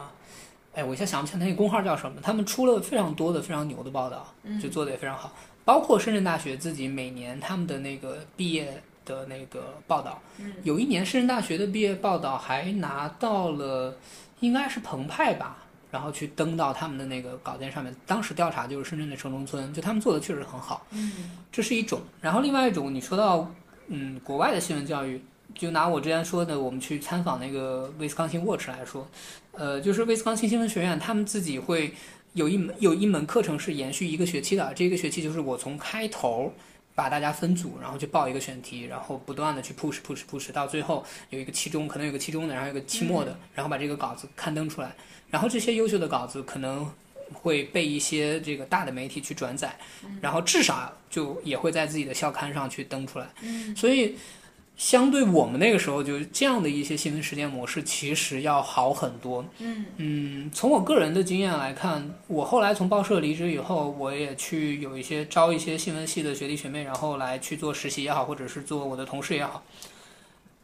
[0.73, 2.21] 哎，我一下想不起来那个公号叫什么。
[2.21, 5.33] 他们出了非常多的非常牛的报道，嗯就做的也非常好。
[5.67, 13.93] 包括深圳大学自己每年他们的那个毕业的那个报道，嗯有一年深圳大学的毕业报道还拿到了，
[14.39, 15.57] 应该是澎湃吧，
[15.91, 17.93] 然后去登到他们的那个稿件上面。
[18.05, 21.99] 当时调查就是深圳的城中村，就他们做的确实很好，嗯这是一种。
[22.21, 23.51] 然后另外一种，你说到
[23.89, 25.21] 嗯国外的新闻教育，
[25.53, 29.05] 就拿我之前说的，我们去参访那个威斯康星 Watch 来说，
[29.51, 31.93] 呃，就是威斯康星新闻学院，他们自己会
[32.37, 36.53] 有一门有一门课程是延续一个学期的，这个学期就是我从开头
[36.95, 44.95] 把大家分组，然后去报一个选题，然后不断的去 push push push，到最后有一个期中，可能有个期中的，然后有个期末的，然后把这个稿子刊登出来，
[45.29, 46.89] 然后这些优秀的稿子可能。
[47.33, 49.77] 会被一些这个大的媒体去转载，
[50.21, 53.27] 然后至少就也会在自己的校刊上去登出来。
[53.41, 54.15] 嗯所以，
[54.77, 59.43] 相对我们那个时候，就这样的一些新闻实践模式，其实要好很多。
[59.57, 69.63] 嗯嗯，从我个人的经验来看，我后来从报社离职以后，我也去有一些招一些新闻系的学弟学妹，然后来去做实习也好，或者是做我的同事也好。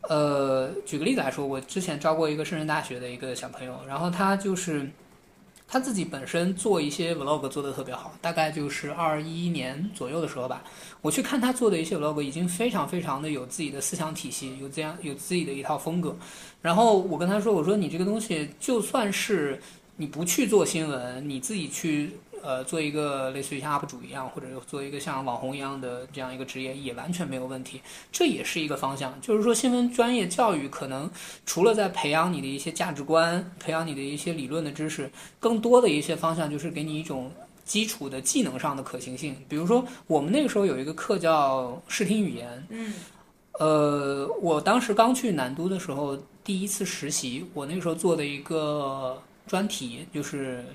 [0.10, 4.92] 呃，举个例子来说，我之前招过一个深圳大学的一个小朋友，然后他就是
[5.74, 10.62] 他自己本身做一些 vlog 做的特别好，大概就是二一年左右的时候吧，
[11.02, 16.16] 我去看他做的一些 vlog，已经非常非常的有自己的思想体系，有这样有自己的一套风格。
[16.62, 19.60] 然后我跟他说，我说你这个东西就算是
[19.98, 27.82] 你不去做新闻，你自己去呃做一个类似于像 UP 主一样，或者做一个像网红一样的这样一个职业，也完全没有问题。
[28.12, 31.10] 这也是一个方向，就是说新闻专业教育可能
[31.46, 37.32] 除了在培养你的一些价值观，培养你的一些理论的知识，更多的一些方向就是给你一种。
[37.66, 42.94] 基础的技能上的可行性，比如说我们那个时候有一个课叫视听语言，嗯
[43.58, 50.66] 呃，我当时刚去南都的时候，第一次实习，我那个时候做的一个专题就是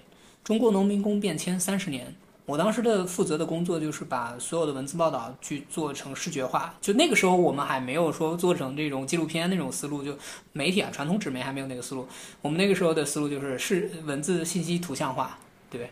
[0.42, 2.14] 中国农民工变迁三十年。
[2.46, 6.74] 我当时的负责的工作就是把所有的文字报道去做成视觉化。
[6.80, 10.16] 就那个时候我们还没有说做成这种纪录片那种思路，就
[10.52, 12.08] 媒体啊，传统纸媒还没有那个思路。
[12.40, 15.90] 我们那个时候的思路就是是文字、信息、图像化，对。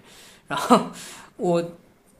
[0.49, 0.87] 然后
[1.37, 1.73] 我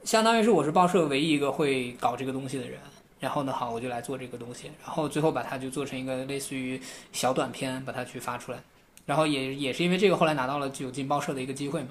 [0.03, 2.79] 相当于是我是报社唯一一个会搞这个东西的人。
[3.19, 6.79] 然后呢，好，我就来做这个东西，然后最后把它就做成一个类似于
[7.11, 8.59] 小短片，把它去发出来。
[9.07, 11.89] 然后也也是因为这个，后来拿到了有进报社的一个机会嘛。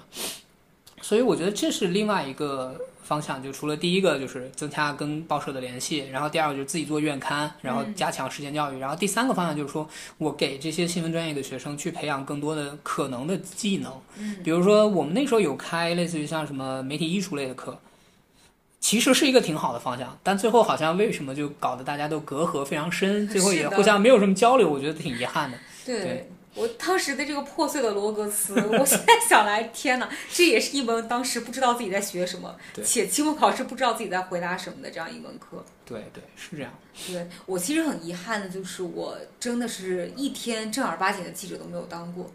[1.03, 13.93] 所以我觉得这是另外一个方向，就除了第一个就是增加跟报社的联系，然后第二个就是自己做院刊，然后加强实践教育，然后第三个方向就是说我给这些新闻专业的学生去培养更多的可能的技能。
[14.19, 17.79] 嗯比如说我们那时候有开类似于像什么媒体艺术类的课，
[18.81, 25.59] 其实是一个挺好的方向，但最后好像为什么就搞得大家都隔阂非常深，最后也互相没有什么交流，我觉得挺遗憾的。
[25.85, 26.01] 对。
[26.01, 35.63] 对我当时的这个破碎的罗格斯，我现在想来，天哪，这也是一门当时不知道自己在学什么，且期末考试不知道自己在回答什么的这样一门课。
[35.85, 36.73] 对对，是这样。
[37.07, 42.31] 对我其实很遗憾的就是，我真的是一天正儿八经的记者都没有当过，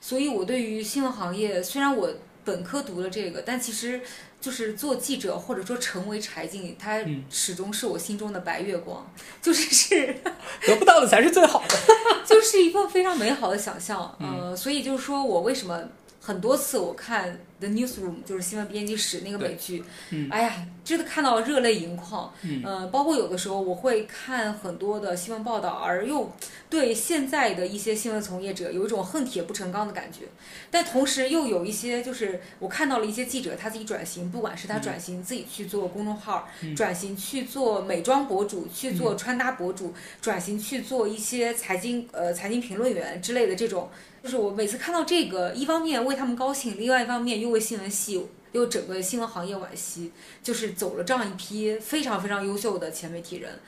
[0.00, 2.10] 所以我对于新闻行业，虽然我
[2.44, 4.02] 本科读了这个，但其实
[4.46, 9.04] 就是做记者或者说成为柴静，它嗯始终是我心中的白月光，
[9.42, 10.22] 就是 是
[10.64, 11.76] 得不到的才是最好的。
[12.24, 14.16] 就是一份非常美好的想象。
[14.20, 15.82] 嗯呃，所以就是说我为什么
[16.20, 22.32] 很多次我看 The Newsroom》，就是新闻编辑室那个美剧，嗯哎呀，真的看到热泪盈眶。
[22.42, 26.30] 嗯呃，包括有的时候我会看很多的新闻报道，而又
[26.68, 30.26] 对现在的一些新闻从业者有一种恨铁不成钢的感觉。
[30.70, 43.88] 但同时又有一些，就是我看到了一些记者他自己转型，不管是他转型自己去做公众号，嗯转型去做美妆博主，去做穿搭博主，转型去做一些财经呃财经评论员之类的这种。
[44.22, 53.58] 就是我每次看到这个，一方面为他们高兴，另外一方面又为新闻系又整个新闻行业惋惜，就是走了这样一批非常非常优秀的前媒体人。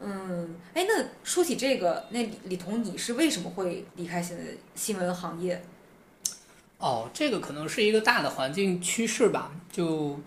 [0.00, 4.42] 嗯，哎，那说起这个，那李李彤，你是为什么会离开现在
[4.74, 5.62] 新闻行业？
[6.78, 9.52] 哦，这个可能是一个大的环境趋势吧。
[9.72, 10.18] 就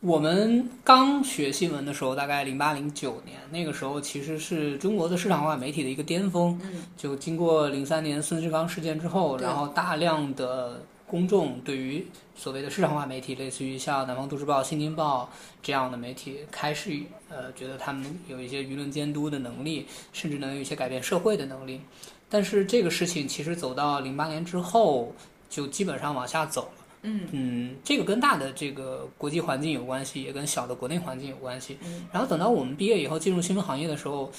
[0.00, 6.60] 我们刚学新闻的时候，大概零八零九年，那个时候其实是中国的市场化媒体的一个巅峰。
[6.62, 12.06] 嗯就经过零三年孙志刚事件之后，然后大量的公众对于
[12.36, 15.28] 所谓的市场化媒体，类似于像南方都市报、新京报
[15.60, 21.80] 这样的媒体，开始呃觉得他们有一些舆论监督的能力，甚至能有一些改变社会的能力。
[22.28, 25.12] 但是这个事情其实走到零八年之后，
[25.48, 26.84] 就基本上往下走了。
[27.02, 31.76] 嗯嗯，这个跟大的这个国际环境有关系，也跟小的国内环境有关系。
[31.82, 34.30] 嗯然后等到我们毕业以后进入新闻行业的时候，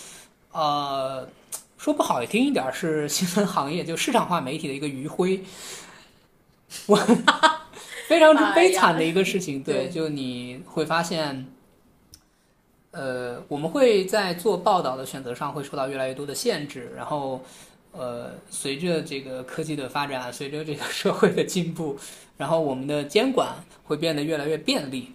[0.52, 1.28] 呃，
[1.78, 5.42] 说不好听一点儿是新闻行业就市场化媒体的一个余晖，
[6.88, 6.96] 我
[8.08, 9.64] 非常之悲惨的一个事情。
[9.64, 11.48] 对就你会发现，
[12.92, 17.44] 呃，我们会在做报道的选择上会受到越来越多的限制，然后。
[17.94, 21.98] 呃，随着这个科技的发展，随着这个社会的进步，
[22.38, 23.54] 然后我们的监管
[23.84, 25.12] 会变得越来越便利。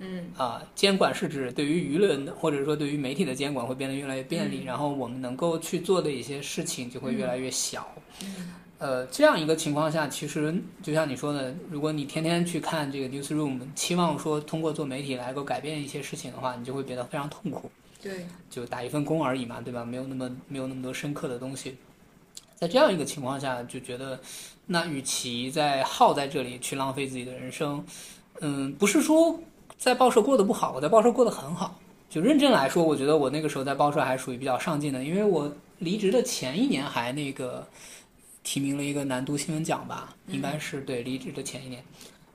[0.00, 7.86] 嗯啊，监管是指对于舆论的或者说对于媒体的监管会变得越来越便利，然后我们能够去做的一些事情就会越来越小。
[8.24, 8.52] 嗯
[8.82, 10.52] 呃，这样一个情况下，其实
[10.82, 17.70] 就像你说的，如果你天天去看这个 newsroom，期望说通过做媒体来够改变一些事情的话，你就会变得非常痛苦。
[18.02, 19.84] 对，就打一份工而已嘛，对吧？
[19.84, 21.76] 没有那么没有那么多深刻的东西。
[22.56, 24.18] 在这样一个情况下，就觉得，
[24.66, 27.84] 那与其在耗在这里去浪费自己的人生，
[28.40, 29.38] 嗯，不是说
[29.78, 31.78] 在报社过得不好，我在报社过得很好。
[32.10, 37.64] 就认真来说，我觉得我那个时候在报社还属于比较上进的，因为我离职的前一年还那个
[38.42, 41.82] 提名了一个南都新闻奖吧，应该是对离职的前一年。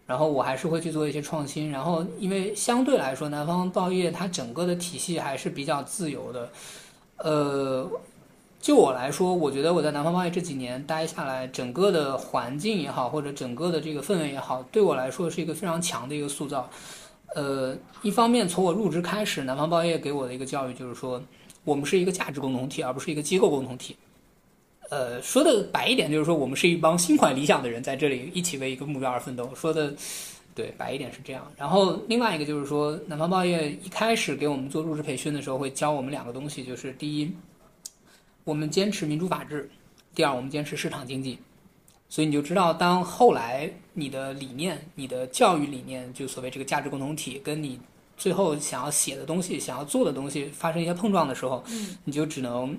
[0.05, 6.49] 然后我还是会去做一些创新，然后因为相对来说，南方报业它整个的体系还是比较自由的，
[7.17, 7.85] 呃，
[8.61, 16.69] 就我来说，我觉得我在南方报业这几年待下来，整个的环境也好，或者整个的这个氛围也好，对我来说是一个非常强的一个塑造。
[17.35, 21.21] 呃，一方面从我入职开始，南方报业给我的一个教育就是说，
[21.65, 23.97] 我们是一个价值共同体，而不是一个机构共同体。
[24.89, 29.49] 呃，说的白一点，就是说我们是一帮心怀理想的人，在这里一起为一个目标而奋斗。
[29.53, 29.93] 说的
[30.55, 31.51] 对白一点是这样。
[31.57, 37.31] 然后另外一个就是说，南方报业一开始给我们做入职培训的时候，会教我们两个东西，就是第一，
[38.43, 39.67] 我们坚持民主法治；
[40.15, 41.37] 第二，我们坚持市场经济。
[42.09, 47.77] 所以你就知道，当后来你的理念、你的教育理念，就所谓这个价值共同体，跟你
[48.15, 52.77] 最后想要写的东西、想要做的东西发生一些碰撞的时候，嗯你就只能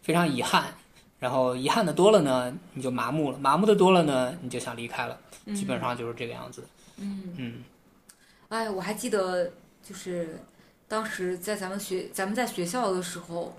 [0.00, 0.74] 非常遗憾。
[1.20, 5.16] 然后遗憾的多了呢，你就麻木了；麻木的多了呢，你就想离开了。
[5.54, 6.64] 基本上就是这个样子。
[6.96, 7.54] 嗯，嗯
[8.48, 9.50] 哎，我还记得，
[9.82, 10.38] 就是
[10.88, 13.54] 当时在咱们学咱们在学校的时候，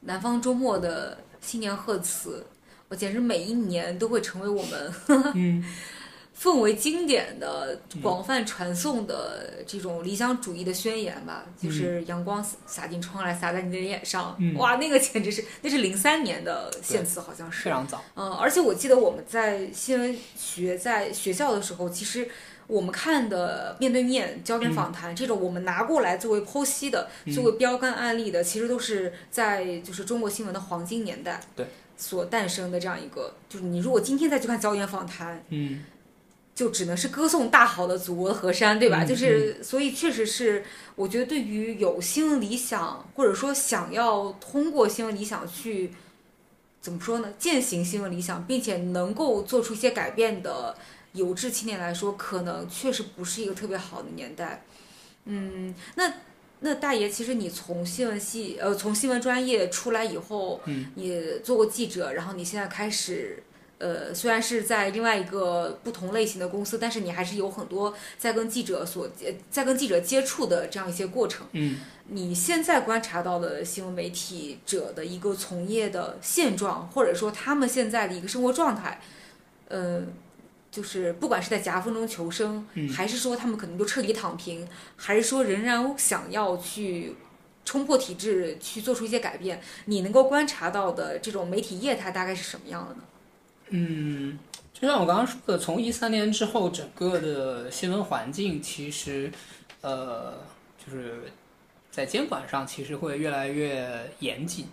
[0.00, 2.44] 南方周末的新年贺词，
[2.88, 4.92] 我简直每一年都会成为我们
[5.34, 5.64] 嗯
[6.40, 14.54] 氛围经典的、广泛传颂的这种理想主义的宣言吧，就是阳光洒进窗来，洒在你的脸上，嗯。
[14.56, 17.64] 哇，那个简直是，那是零三年的献词，好像是。
[17.64, 17.70] 非。
[17.70, 18.02] 常早。
[18.16, 22.28] 嗯，而且我记得我们在新闻学在学校的时候，其实
[22.66, 27.32] 我们看的面对面焦点访谈、这种，我们拿过来作为剖析的、嗯。
[27.32, 31.66] 作为标杆案例的，其实都是在就是中国新闻的黄金年代对。
[31.94, 35.84] 所诞生的这样一个，就是你如果今天再去看焦点访谈，嗯
[36.54, 39.02] 就只能是歌颂大好的祖国的河山，对吧？
[39.02, 40.62] 嗯就是，所以确实是，
[40.94, 45.92] 我觉得对于有新闻理想，或者说想要通过新闻理想去
[46.80, 50.76] 怎么说呢，践行新闻理想，并且能够做出一些改变的
[51.12, 54.62] 有志青年来说，可能确实不是一个特别好的年代。
[55.24, 56.12] 嗯，那
[56.60, 63.42] 那大爷，其实你从新闻系，呃，从新闻专业出来以后，嗯你做过记者，然后你现在开始。
[63.82, 71.44] 呃，虽然是在另外一个不同类型的公司，但是你还是有很多在跟记者所接在跟记者接触的这样一些过程。
[71.50, 79.00] 嗯你现在观察到的新闻媒体者的一个从业的现状，或者说他们现在的一个生活状态，
[79.68, 80.02] 呃，
[80.70, 87.16] 就是不管是在夹缝中求生，嗯还是说他们可能就彻底躺平，还是说仍然想要去
[87.64, 93.00] 冲破体制，去做出一些改变，你能够观察到的这种媒体业态大概是什么样的呢？
[93.74, 94.38] 嗯，
[94.74, 99.32] 就像我刚刚说的，从一三年之后，整个的新闻环境其实，
[99.80, 100.34] 呃，
[100.78, 101.22] 就是
[101.90, 104.66] 在监管上其实会越来越严谨。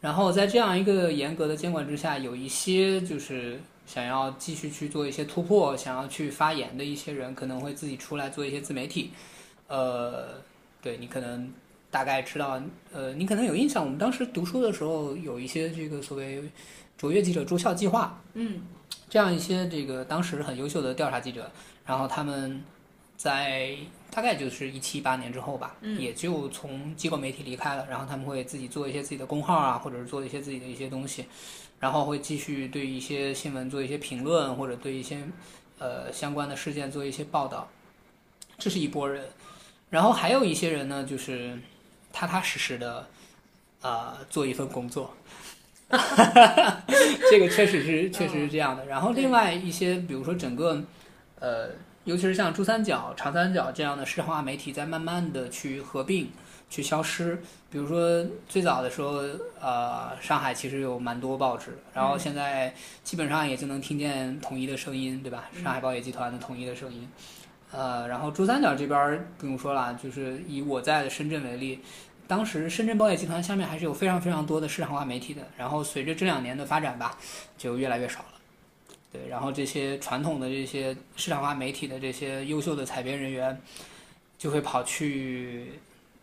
[0.00, 9.10] 然后在这样一个严格的监管之下，有一些就是想要继续去做一些突破、想要去发言的一些人，可能会自己出来做一些自媒体。
[9.68, 10.40] 呃，
[10.80, 11.52] 对你可能
[11.92, 12.60] 大概知道，
[12.92, 16.42] 呃，你可能有印象，我们当时读书的时候有一些这个所谓
[16.96, 18.62] 卓越记者驻校计划，嗯。
[19.08, 21.50] 这样一些这个当时很优秀的调查记者，
[21.84, 22.62] 然后他们
[23.14, 23.76] 在
[24.10, 26.00] 大概就是一七一八年之后吧，嗯。
[26.00, 31.26] 也就从机构媒体离开了，然后他们会自己做一些自己的公号啊，或者是做一些自己的一些东西，
[31.78, 35.22] 然后会继续对一些新闻做一些评论，或者对一些
[35.78, 37.68] 呃相关的事件做一些报道，
[38.56, 39.26] 这是一波人，
[39.90, 41.58] 然后还有一些人呢，就是
[42.12, 43.08] 踏踏实实的
[43.80, 45.14] 呃做一份工作。
[47.30, 48.86] 这个确实是确实是这样的。
[48.86, 50.82] 然后另外一些，比如说整个，
[51.38, 51.68] 呃，
[52.04, 56.30] 尤其是像珠三角、长三角这样的市场化媒体，在慢慢的去合并、
[56.70, 57.42] 去消失。
[57.70, 59.22] 比如说最早的时候，
[59.60, 65.50] 呃，上海其实有蛮多报纸，然后现在基本上也就能听见统一的声音，对吧？
[65.62, 67.06] 上海报业集团的统一的声音。
[67.72, 71.80] 呃，然后珠三角这边不用说了，就是以我在的深圳为例，
[72.26, 77.16] 当时深圳报业集团下面还是有非常非常多的市场化媒体的，然后随着这两年的发展吧，
[77.56, 78.26] 就越来越少了。
[79.10, 83.58] 对，然后这些传统的这些市场化媒体的这些优秀的采编人员，
[84.38, 85.72] 就会跑去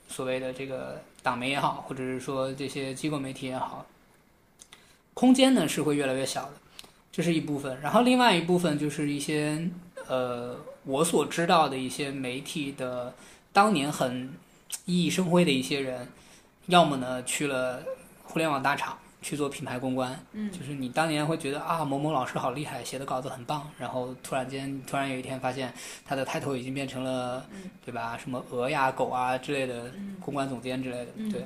[0.07, 3.85] 所谓的这个党媒也好，或者是说这些机构媒体也好，
[5.13, 6.53] 空间呢是会越来越小的，
[7.11, 7.79] 这是一部分。
[7.81, 9.69] 然后另外一部分就是一些
[10.09, 13.13] 呃我所知道的一些媒体的
[13.53, 14.33] 当年很
[14.85, 16.07] 熠熠生辉的一些人，
[16.65, 17.81] 要么呢去了
[18.23, 25.73] 互联网大厂去做品牌公关，嗯就是你当年会觉得啊某某老师好厉害，写的稿子很棒，然后突然间突然有一天发现
[26.05, 27.45] 他的 title 已经变成了，
[27.85, 28.17] 对吧？
[28.17, 31.45] 什么鹅呀、狗啊之类的公关总监之类的，嗯对。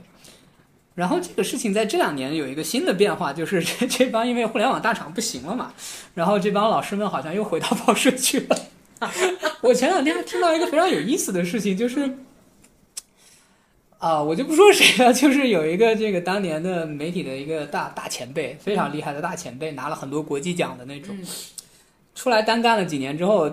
[0.95, 5.73] 然后这个事情在这两年有一个新的变化，就是 这这帮因为互联网大厂不行了嘛，
[6.13, 8.57] 然后这帮老师们好像又回到报社去了。
[9.61, 12.17] 我前两天还听到一个非常有意思的事情，就是，
[13.97, 21.25] 啊，我就不说谁了，就是有一个这个当年的媒体的一个大大前辈，非常厉害的大前辈，拿了很多国际奖的那种，嗯
[22.15, 23.51] 出来单干了几年之后，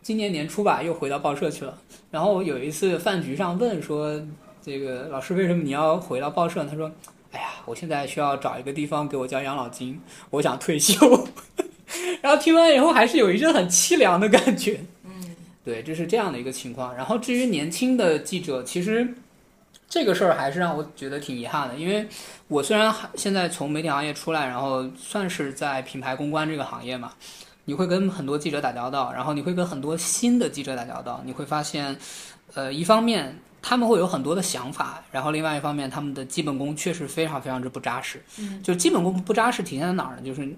[0.00, 1.78] 今年年初吧，又回到报社去了。
[2.10, 4.20] 然后有一次饭局上问说，
[4.64, 6.64] 这个老师为什么你要回到报社？
[6.64, 6.90] 他说，
[7.32, 10.00] 哎呀，我现在需要找一个地方给我交养老金，
[10.30, 11.28] 我想退休。
[12.22, 14.80] 然后听完以后，还是有一阵很凄凉的感觉。
[15.04, 16.96] 嗯对，这是这样的一个情况。
[16.96, 19.14] 然后至于年轻的记者，其实
[19.86, 22.08] 这个事儿还是让我觉得挺遗憾的，因为
[22.48, 27.12] 我虽然现在从媒体行业出来，然后算是在品牌公关这个行业嘛，
[27.66, 31.94] 你会跟很多记者打交道，然后你会跟很多新的记者打交道，你会发现，
[32.54, 38.22] 呃，一方面他们会有很多的想法，然后另外一方面他们的基本功确实非常非常之不扎实。
[38.38, 40.22] 嗯，就基本功不扎实体现在哪儿呢？
[40.22, 40.54] 就是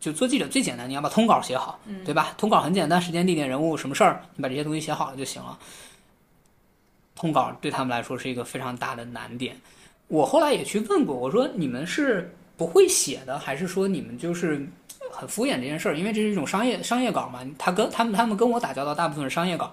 [0.00, 2.32] 就做记者最简单，你要把通稿写好，对吧？
[2.38, 5.58] 通稿很简单，时间、地点、人物、什么事儿，你把这些东西写好了就行了。
[7.14, 9.54] 通稿对他们来说是一个非常大的难点。
[10.08, 14.66] 我后来也去问过，我说你们是不会写的，还是说你们就是
[15.12, 15.98] 很敷衍这件事儿？
[15.98, 17.40] 因为这是一种商业商业稿嘛。
[17.58, 19.70] 他跟他们他们跟我打交道，大部分是商业稿。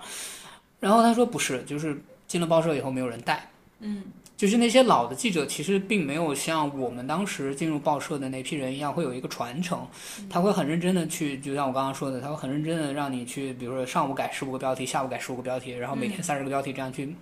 [0.81, 1.97] 然后他说不是，就是
[2.33, 3.47] 进了报社以后没有人带。
[3.79, 4.05] 嗯
[4.35, 9.87] 就是那些老的记者，其实并没有像我们当时进入报社的那批人一样，会有一个传承。
[10.27, 17.15] 他会很认真的去，就像我刚刚说的，他会很认真的让你去，比如说上午改十五个标题，下午改十五个标题，然后每天三十个标题，这样去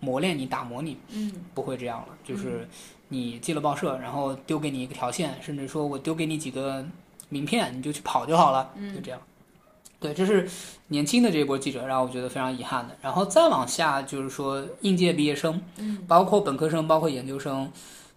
[0.00, 0.98] 磨练你、打磨你。
[1.08, 2.68] 嗯不会这样了，就是
[3.08, 6.86] 你进了报社，然后丢给你一个条线，甚至说我丢给你几个
[7.30, 9.18] 名片，你就去跑就好了，就这样。
[10.00, 10.48] 对，这是
[10.88, 12.96] 年轻的这一波记者让我觉得非常遗憾的。
[13.02, 17.70] 然后再往下就是说应届毕业生，嗯包括本科生，包括研究生。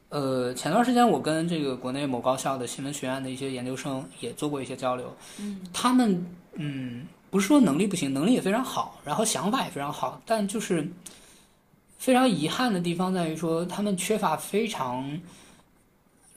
[0.09, 6.25] 呃，前段时间我跟这个国内某高校的新闻学院的一些研究生也做过一些交流，嗯他们
[6.55, 10.85] 嗯，不是说能力不行，能力也非常好，然后想法也非常好，但就是
[11.97, 15.17] 非常遗憾的地方在于说，他们缺乏非常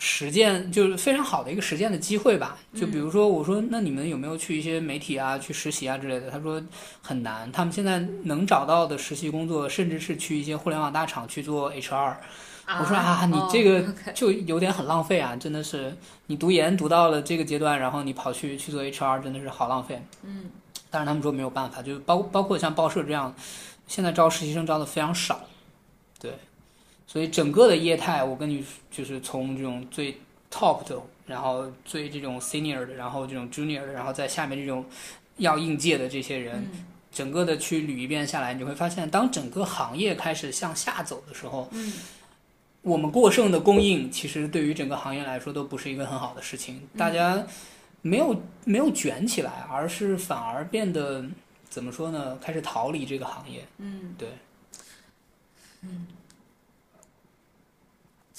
[0.07, 2.59] 实践，就是非常好的一个实践的机会吧。
[2.75, 6.31] 就比如说，我说那你们有没有去一些媒体啊、去实习啊之类的？
[6.31, 6.63] 他说
[7.01, 12.17] 很难，他们现在能找到的实习工作，甚至是去一些互联网大厂去做 HR，
[12.79, 13.83] 我说啊，你这个
[14.15, 15.97] 就有点很浪费啊，真的是，
[16.27, 20.03] 你读研读到了这个阶段，然后你跑去去做 HR，真的是好浪费。
[20.23, 20.51] 嗯，
[20.91, 23.35] 但是他们说没有办法，就包包括像报社这样，
[23.87, 25.41] 现在招实习生招的非常少，
[26.21, 26.35] 对，
[27.07, 30.17] 所以整个的业态，我跟你就是从这种最
[30.51, 34.85] top 的，然后最这种 senior 的，然后这种 junior 的，然后在下面这种
[35.37, 36.65] 要应届的这些人。
[37.15, 41.93] 整个的去捋一遍下来，你会发现，当整个行业开始向下走的时候，嗯，
[42.83, 46.83] 我们过剩的供应，其实对于整个行业来说都不是一个很好的事情。
[46.99, 47.47] 大家
[48.03, 51.25] 没有没有卷起来，而是反而变得
[51.71, 52.37] 怎么说呢？
[52.43, 53.65] 开始逃离这个行业。
[53.79, 54.31] 嗯，对，
[55.83, 56.09] 嗯。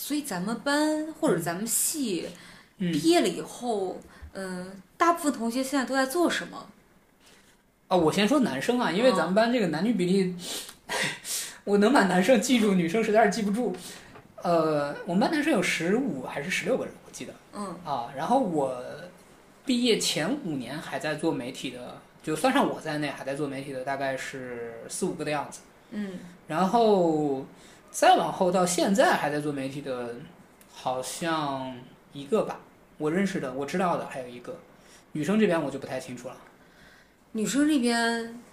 [0.05, 2.29] 所以咱们班或者咱们系
[2.77, 3.99] 毕业了以后，
[4.33, 6.67] 嗯，大部分同学现在都在做什么？
[7.87, 10.35] 哦，我先说男生啊，因为咱们班这个男女比例，
[11.65, 13.75] 我能把男生记住，女生实在是记不住。
[14.43, 17.33] 呃，我们班男生有十五还是十六个人，我记得。
[17.53, 17.75] 嗯。
[17.83, 18.79] 啊，然后我
[19.65, 25.61] 毕业前五年还在做媒体的，就算上我在内还在做媒体的，大概是四五个的样子。
[25.89, 26.19] 嗯。
[26.47, 27.43] 然后
[27.95, 30.15] 再往后到现在还在做媒体的，
[30.69, 31.73] 好像
[32.11, 32.59] 一个吧，
[32.97, 34.53] 我认识的，我知道的还有一个。
[35.13, 36.35] 女生这边我就不太清楚了。
[37.31, 38.43] 女生这边，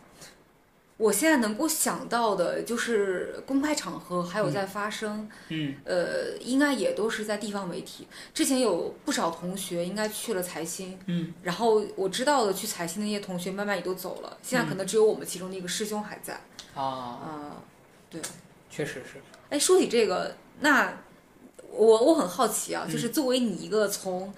[0.97, 8.07] 我现在能够想到的就是公开场合还有在发声，嗯，呃，应该也都是在地方媒体。
[8.33, 16.35] 之前有不少同学应该去了财新，嗯，然后我知道的去财新的那些同学慢慢也都走了，现在可能只有我们其中的一个师兄还在。
[16.77, 17.57] 啊啊，
[18.09, 18.23] 对，
[18.71, 19.21] 确实是。
[19.53, 21.03] 哎，说起这个，那
[21.71, 24.35] 我我很好奇啊，就是作为你一个从。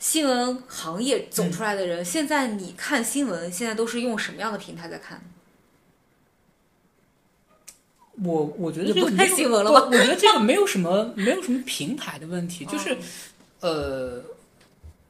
[0.00, 5.20] 新闻行业走出来的人，现在你看新闻，现在都是用什么样的平台在看？
[8.24, 9.84] 我我觉得这个看新闻了吗？
[9.84, 12.96] 我觉得这个没有什么没有什么平台的问题，就是
[13.60, 14.24] 呃，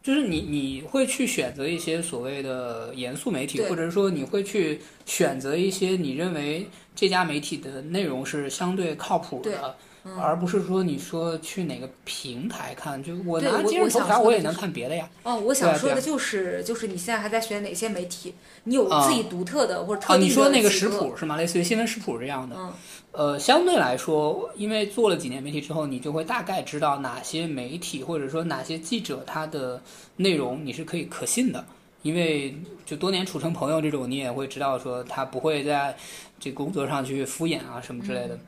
[0.02, 9.76] 就是你你会去选择一些所谓的严肃媒体，或者说你会去选择一些你认为这家媒体的内容是相对靠谱的。
[10.18, 15.08] 而不是说你说去哪个平台看，就我拿今日头条我也能看别的呀。
[15.22, 18.34] 哦，我想说的就是就是你现在还在选哪些媒体？
[18.64, 21.36] 你有自己独特的或者特定的你说那个食谱是吗？
[21.36, 22.56] 类似于新闻食谱这样的。
[22.58, 22.72] 嗯。
[23.12, 29.82] 呃，相对来说，因为做了几年媒体之后，你就会大概知道哪些媒体或者说哪些记者他的
[30.16, 31.64] 内容你是可以可信的，
[32.02, 32.54] 因为
[32.86, 35.96] 就多年处成朋友这种，你也会知道说他不会在
[36.38, 38.38] 这工作上去敷衍啊什么之类的。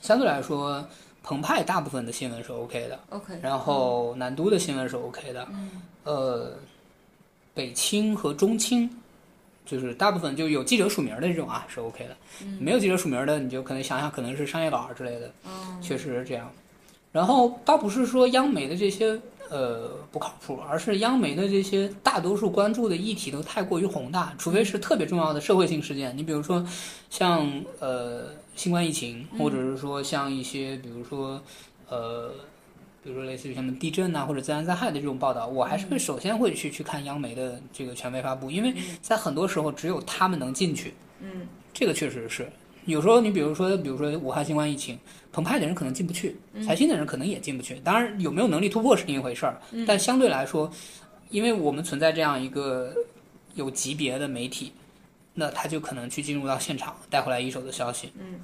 [0.00, 0.84] 相对来说，
[1.22, 3.38] 澎湃大部分的新闻是 OK 的，OK。
[3.42, 5.82] 然后南都的新闻是 OK 的，嗯。
[6.04, 6.52] 呃，
[7.52, 8.88] 北青和中青，
[9.66, 12.16] 就是大部分就有记者署名的这种啊是 OK 的，
[12.58, 15.30] 没有记者署名的你就可能想想可能是商业稿之类的，
[15.82, 16.50] 确实是这样。
[17.12, 19.20] 然后倒不是说央媒的这些
[19.50, 26.66] 呃不靠谱，而是央媒的这些大多数关注的议题都太过于宏大，除非是特别重要的社会性事件，你比如说
[27.10, 28.39] 像呃。
[28.60, 31.42] 新冠疫情，或者是说像一些，比如说，
[31.88, 32.30] 呃，
[33.02, 40.92] 比如说类似于什么地震呐，或者自然灾害的这种报道，我还是会首先会去去看央媒的这个权威发布，因为在很多时候只有他们能进去。
[41.22, 42.52] 嗯，这个确实是。
[42.84, 44.98] 有时候你比如说，比如说武汉新冠疫情，
[45.32, 47.76] 澎湃的人可能进不去，财新的人可能也进不去。
[47.82, 49.58] 当然，有没有能力突破是另一回事儿。
[49.86, 50.70] 但相对来说，
[51.30, 52.92] 因为我们存在这样一个
[53.54, 54.72] 有级别的媒体。
[55.34, 58.12] 那他就可能去进入到现场，带回来一手的消息。
[58.18, 58.40] 嗯，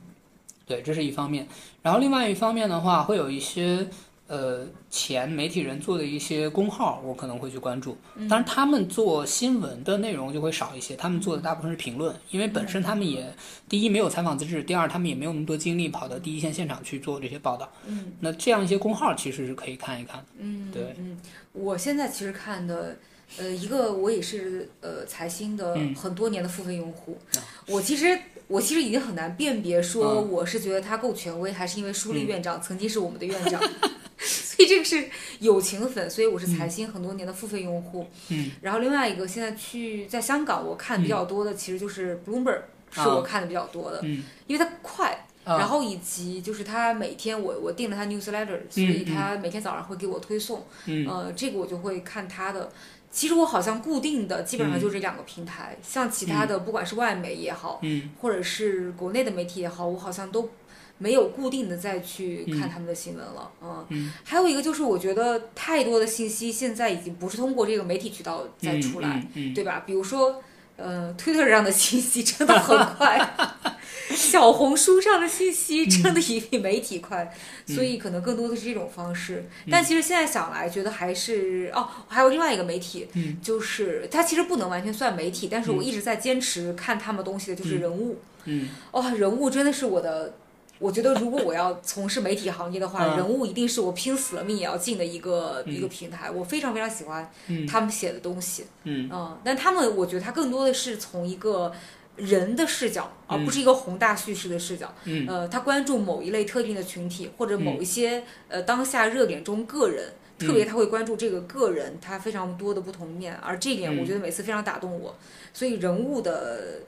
[0.67, 1.47] 对，这是一方面。
[1.83, 3.89] 然后另外一方面的话，会有一些
[4.29, 7.97] 呃前媒体人做的一些公号，我可能会去关注。
[8.29, 13.33] 当然，他们做新闻的内容就会少一些，他们做的大部分是评论，因为本身他们也
[13.69, 17.71] 第一没有采访资质，第二他们也没有那么多精力跑到第一线现场去做这些报道。
[17.87, 20.25] 嗯，那这样一些公号其实是可以看一看。
[20.39, 21.21] 嗯，对，嗯，
[21.57, 22.97] 我现在其实看的。
[23.39, 27.19] 呃，一个我也是呃财新的很多年的付费用户，
[27.67, 33.61] 我其实我其实已经很难辨别说我是觉得他够权威，还是因为舒立院长曾经是我们的院长，
[34.17, 35.09] 所以这个是
[35.41, 38.07] 友情粉，所以我是财新很多年的付费用户。
[38.29, 42.61] 嗯，然后另外一个现在去在香港我看比较多的其实就是 Bloomberg，
[42.93, 44.01] 是我看的比较多的，
[44.47, 50.67] 因为它快，然后以及就是他每天我我订了他 newsletter，所以他每天早上会给我推送，
[51.09, 52.71] 呃，这个我就会看他的。
[53.09, 57.81] 其实我好像固定的基本上就这两个平台，像其他的不管是外媒也好，
[58.21, 60.51] 或者是国内的媒体也好，我好像都
[60.99, 63.51] 没有固定的再去看他们的新闻了。
[63.89, 69.85] 嗯，还有一个就是我觉得太多的信息现在已经不是通过这个媒体渠道再出来，对吧？
[69.87, 70.43] 比如说
[70.77, 73.19] 呃，Twitter 上的信息 真的很快，
[74.15, 77.33] 小红书上的信息真的也比 媒体快，
[77.67, 79.49] 所以可能更多的是这种方式。
[79.71, 88.19] 但其实现在想来，觉得还是哦，还有另外一个媒体，嗯就是它其实不能完全算媒体，但是我一直在坚持看他们东西的就是人物。
[88.45, 90.35] 嗯哇、人物真的是我的。
[90.79, 96.31] 我觉得，如果我要从事媒体行业的话，嗯人物一定是我拼死了命也要进的一个、嗯一个平台。
[96.31, 98.67] 我非常非常喜欢嗯他们写的东西。
[98.85, 101.73] 嗯嗯，但他们我觉得他更多的是从一个
[102.17, 104.93] 人的视角，而嗯不是一个宏大叙事的视角。
[105.05, 110.13] 嗯呃，他关注某一类特定的群体，或者某一些、呃当下热点中个人。
[110.39, 115.17] 特别他会关注这个个人，他非常多的不同面，而这一点嗯我觉得每次非常打动我。
[115.55, 116.83] 所以人物的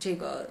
[0.00, 0.48] 这个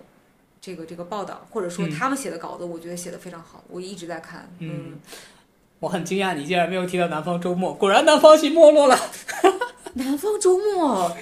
[0.68, 4.52] 这个这个报道，或者说嗯他们写的稿子，我觉得写的非常好，我一直在看。
[4.60, 5.00] 嗯，
[5.80, 9.00] 我很惊讶你竟然没有提到南方周末，果然南方系没落了。
[9.96, 11.16] 南方周末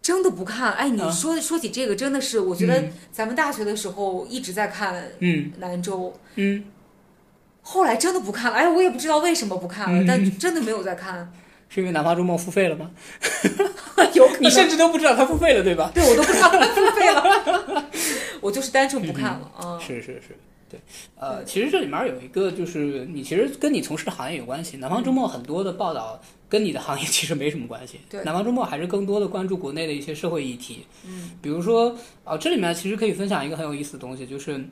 [0.00, 0.72] 真的不看。
[0.72, 6.64] 哎，你啊说、说起这个，真的是我觉得嗯咱们大学的时候一直在看嗯南州，嗯，
[7.60, 8.56] 后来真的不看了。
[8.56, 11.30] 哎，我也不知道为什么不看了，嗯但真的没有在看。
[11.68, 12.88] 是因为南方周末付费了吗？
[14.14, 15.90] 有可能你甚至都不知道它付费了，对吧？
[15.92, 17.65] 对我都不知道它付费了，
[18.46, 19.78] 我就是单纯不看了啊。
[19.78, 20.36] 是是是，
[20.70, 20.80] 对，
[21.18, 24.76] 呃，其实这里面有一个就是你其实跟你从事的行业有关系。
[24.76, 28.00] 南方周末很多的报道跟你的行业其实没什么关系。
[28.24, 34.64] 南方周末还是更多的关注国内的一些社会议题，嗯比如说啊、这里面其实可以分享一个很有意思的东西，就是。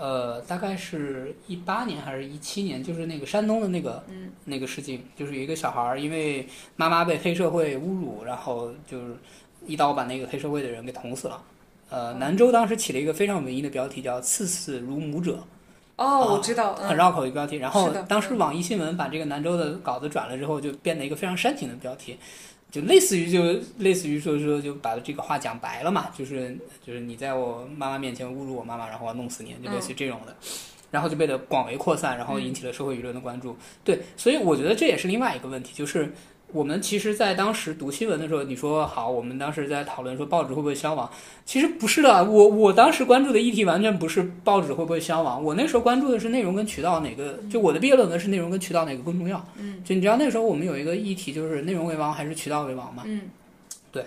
[0.00, 4.00] 呃，大概是一八年还是一七年，就是那个山东的那个、
[4.44, 9.16] 那个事情，就是有一个小孩儿因为妈妈被黑社会侮辱，然后就是
[9.66, 11.42] 一刀把那个黑社会的人给捅死了。
[11.90, 15.42] 呃，南州当时起了一个非常文艺的标题，叫“刺死如母者”，
[15.96, 17.56] 哦，我知道，嗯，很绕口的一个标题。
[17.56, 22.16] 然后当时网易新闻把这个南州的稿子转了之后，就变得一个非常煽情的标题，
[22.70, 23.42] 就类似于就
[23.78, 30.34] 类似于说说就把这个话讲白了嘛，就是就是你在我妈妈面前侮辱我妈妈，然后我要弄死你，就类似于这种的。
[30.90, 33.54] 然后就被的广为扩散，然后引起了社会舆论的关注。
[33.84, 36.10] 对，所以我觉得这也是另外一个问题，就是
[36.50, 41.10] 我们其实，在当时读新闻的时候，你说好，我们当时在讨论说报纸会不会消亡，
[41.44, 42.24] 其实不是的。
[42.24, 49.44] 我我当时关注的议题完全不是报纸会不会消亡，我那时候关注的是内容跟渠道哪个，就我的毕业论文是内容跟渠道哪个更重要。
[49.58, 53.02] 嗯就你知道那时候我们有一个议题就是内容为王还是渠道为王嘛？
[53.04, 53.22] 嗯
[53.92, 54.06] 对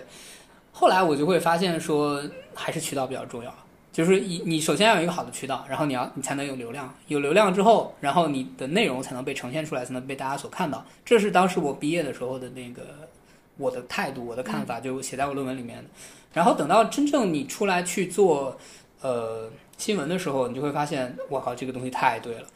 [0.72, 2.20] 后来我就会发现说，
[2.54, 3.54] 还是渠道比较重要。
[3.92, 10.84] 就是你你首先要有一个好的渠道，然后你要你才能有流量，有流量之后，然后你的内容才能被呈现出来，才能被大家所看到。
[11.04, 12.82] 这是当时我毕业的时候的那个
[13.58, 15.84] 我的态度，我的看法，就写在我论文里面的。
[16.32, 18.58] 然后等到真正你出来去做
[19.02, 22.46] 呃新闻的时候，你就会发现，我靠，这个东西太对了。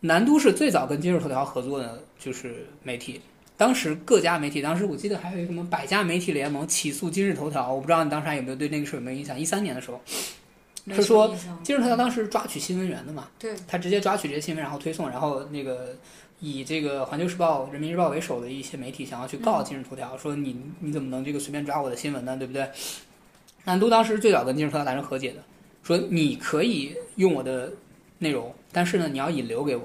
[0.00, 3.20] 南都是最早跟今日头条合作的，就是媒体。
[3.58, 9.38] 当时各家媒体，当时我记得还有一个什么百家媒体联盟起诉今日头条，我不知道你当时还有没有对那个事有没有印象？
[9.38, 10.39] 一三年的时候，没
[10.94, 15.94] 是说今日头条当时抓取新闻源的嘛，对，他直接抓取这些新闻，然后推送，然后那个
[16.40, 22.36] 以这个环球时报、人民日报为首的一些媒体想要去告今日头条，说你你怎么能这个随便抓我的新闻呢？
[22.36, 22.68] 对不对？
[23.64, 25.38] 南都当时最早跟今日头条达成和解的，
[25.82, 27.72] 说你可以用我的
[28.18, 29.82] 内容，但是呢，你要引流给我，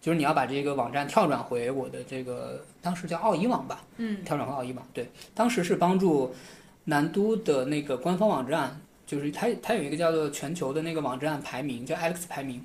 [0.00, 6.32] 就是你要把这个网站跳转回我的这个当时叫奥一网吧，嗯跳转回奥一网，对，当时是帮助
[6.84, 12.62] 南都的那个官方网站，就是它它有一个叫做全球的那个网站排名，叫 Alex 排名，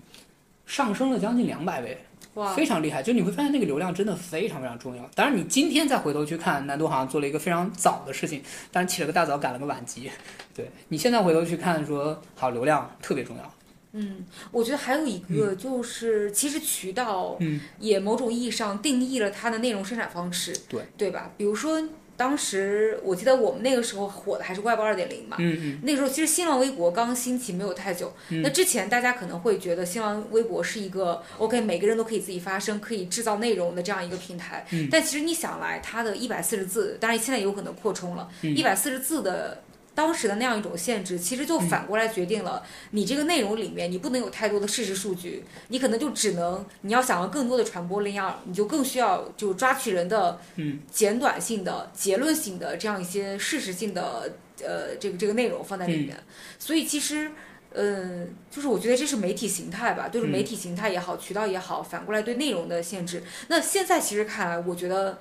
[0.65, 1.97] 上升了将近两百位，
[2.33, 3.03] 哇，非常厉害。
[3.03, 5.09] 就你会发现那个流量真的非常非常重要。
[5.15, 10.09] 当然，你今天再回头去看，南都好像做了一个非常早的事情，但是起了个大早，赶了个晚集。
[10.55, 13.53] 对你现在回头去看说，好流量特别重要。
[13.93, 21.29] 嗯，我觉得还有一个就是，其实渠道嗯也某种意义上定义了它的内容生产方式，对对吧？
[21.35, 21.81] 比如说
[22.21, 25.79] 当时我记得我们那个时候火的还是 Web 二点零嘛，嗯嗯。
[25.81, 28.43] 那时候其实新浪微博刚兴起没有太久，嗯。
[28.43, 34.87] 那之前大家可能会觉得新浪微博是一个 OK 每个人都可以自己发声、可以制造内容的这样一个平台，嗯。
[34.91, 38.55] 但其实你想来，它的一百四十字，当然现在有可能扩充了，嗯。
[38.55, 39.63] 一百四十字的。
[39.93, 54.33] 当时的那样一种限制，其实就反过来决定了你这个内容里面你不能有太多的事实数据，你可能就只能你要想要更多的传播量，你就更需要就抓取人的嗯简短性的、结论性的这样一些事实性的
[54.63, 56.17] 呃这个这个内容放在里面。
[56.57, 57.31] 所以其实，
[57.73, 63.23] 嗯、就是我觉得这是媒体形态吧，就是媒体形态也好，渠道也好，反过来对内容的限制。
[63.49, 65.19] 那现在其实看来，我觉得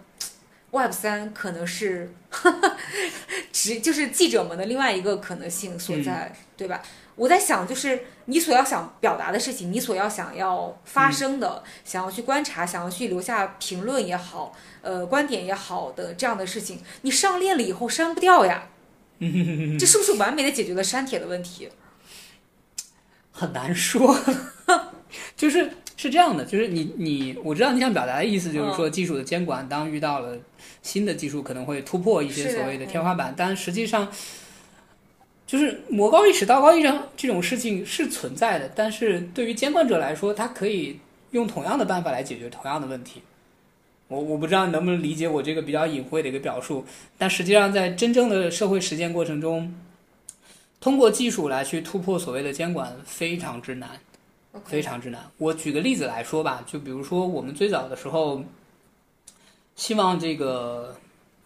[0.71, 2.13] Web 三可能是
[3.53, 6.83] 只就是记者们的另外一个可能性所在，对吧？
[7.17, 18.69] 我在想，就是你所要想表达的事情，你所要想要发生的，想要去观察，想要去留下评论也好，呃，观点也好的这样的事情，你上链了以后删不掉呀。
[19.79, 21.69] 这是不是完美的解决了删帖的问题？
[23.33, 24.19] 很难说，
[25.37, 25.71] 就是
[26.01, 30.35] 是这样的，就是你你我知道你想表达的意思，就是说技术的监管，当遇到了
[30.81, 34.11] 新的技术，可能会突破一些所谓的天花板，但实际上
[35.47, 40.99] 就是魔高一尺道高一丈这种事情是存在的，但是对于监管者来说，他可以
[41.33, 43.21] 用同样的办法来解决同样的问题。
[44.09, 46.83] 我我不知道你能不能理解我这个比较隐晦的一个表述，
[47.19, 49.75] 但实际上在真正的社会实践过程中，
[50.81, 53.91] 通过技术来去突破所谓的监管非常之难，
[54.65, 55.31] 非常之难。
[55.39, 58.43] 我举个例子来说吧，就比如说我们最早的时候，
[59.77, 60.97] 希望这个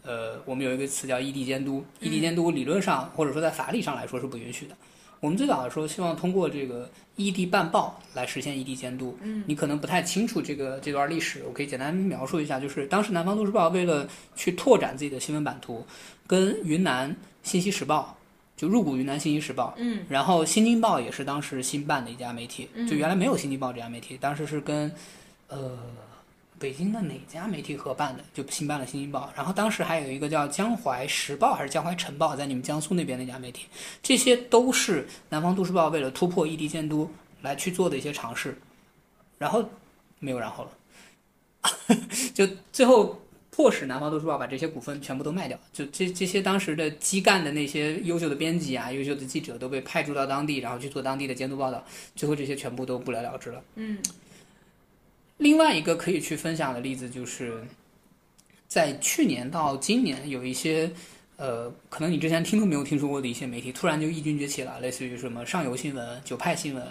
[0.02, 4.76] 呃，我们有一个词叫异地监督，异地监督理论上或者说在法理上来说是不允许的。
[5.20, 9.16] 我们最早的时候希望通过这个异地办报来实现异地监督。
[9.22, 12.60] 嗯，你可能不太清楚这个这段历史，我可以简单描述一下。
[12.60, 15.82] 就是当时南方都市报为了去拓展自己的新闻版图，
[16.26, 18.14] 跟云南信息时报
[18.56, 24.92] 就入股云南信息时报，嗯，然后新京报也是当时新办的一家媒体，就原来没有新京报这家媒体，当时是跟
[25.48, 25.78] 呃。
[26.56, 28.24] 北京的哪家媒体合办的？
[28.32, 33.66] 就新办了《新京报》，然后当时还有一个叫《江淮时报》还是《江淮晨报》，在你们江苏那边那家媒体，
[34.02, 37.10] 这些都是南方都市报为了突破异地监督
[37.42, 38.56] 来去做的一些尝试，
[39.36, 39.68] 然后
[40.20, 41.96] 没有然后了，
[42.32, 43.20] 就最后
[43.54, 51.84] 迫使南方都市报把这些股份全部都卖掉，就这这些当时的基干的那些优秀的编辑啊、优秀的记者都被派驻到当地，然后去做当地的监督报道，
[52.16, 53.62] 最后这些全部都不了了之了。
[53.76, 53.96] 嗯。
[55.36, 57.62] 另外一个可以去分享的例子，就是
[58.66, 60.90] 在去年到今年，有一些
[61.36, 66.84] 呃，可能你之前听都没有听说过的一些媒体，突然就异军崛起了，类似于什么上游新闻、九派新闻，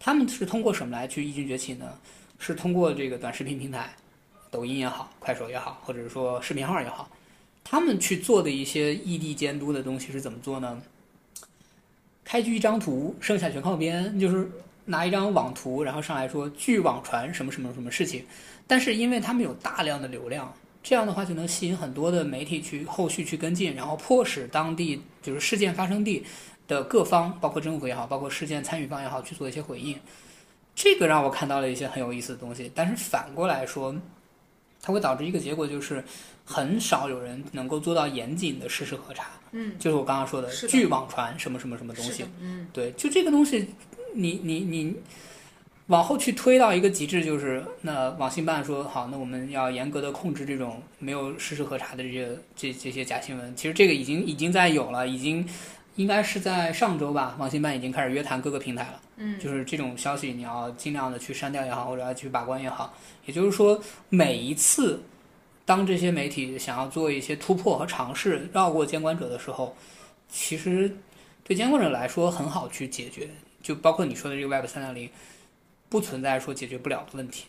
[0.00, 1.86] 他们是通过什么来去异军崛起呢？
[2.40, 3.94] 是通过这个短视频平台，
[4.50, 7.08] 抖音也好，快手也好，或者是说视频号也好，
[7.64, 10.80] 他们去做的一些异地监督的东西是怎么做呢？
[12.24, 14.50] 开局一张图，剩下全靠编，就是。
[14.90, 18.24] 拿一张网图，然后上来说据网传什么什么什么事情，
[18.66, 20.50] 但是因为他们有大量的流量，
[20.82, 26.24] 这样的话就能吸引很多的媒体去后续去跟进，然后迫使当地就是事件发生地
[26.66, 29.94] 的各方，包括政府也好，包括事件参与方也好，去做一些回应。
[30.74, 33.94] 这个让我看到了一些很有意思的东西，但是反过来说，
[34.80, 36.02] 它会导致一个结果，就是
[36.44, 39.26] 很少有人能够做到严谨的事实核查。
[39.52, 42.24] 嗯，就是我刚刚说的据网传什么什么什么东西。
[42.40, 43.68] 嗯，对，就这个东西。
[44.14, 44.96] 你你你
[45.88, 53.54] 往后去推到一个极致，就是那网信办说好，那我们要严格的控制这种没有事实核查的这些这这些假新闻。
[53.54, 55.46] 其实这个已经已经在有了，已经
[55.98, 59.00] 应该是在上周吧，网信办已经开始约谈各个平台了。
[59.16, 62.94] 嗯，就是这种消息你要尽量的去删掉也好，或者要去把关也好。
[63.26, 65.02] 也就是说，每一次
[65.64, 69.76] 当这些媒体想要做一些突破和尝试绕过监管者的时候，
[70.28, 70.96] 其实
[71.42, 73.28] 对监管者来说很好去解决。
[73.60, 75.10] 就包括你说的这个 Web 三点零，
[75.88, 77.46] 不存在说解决不了的问题。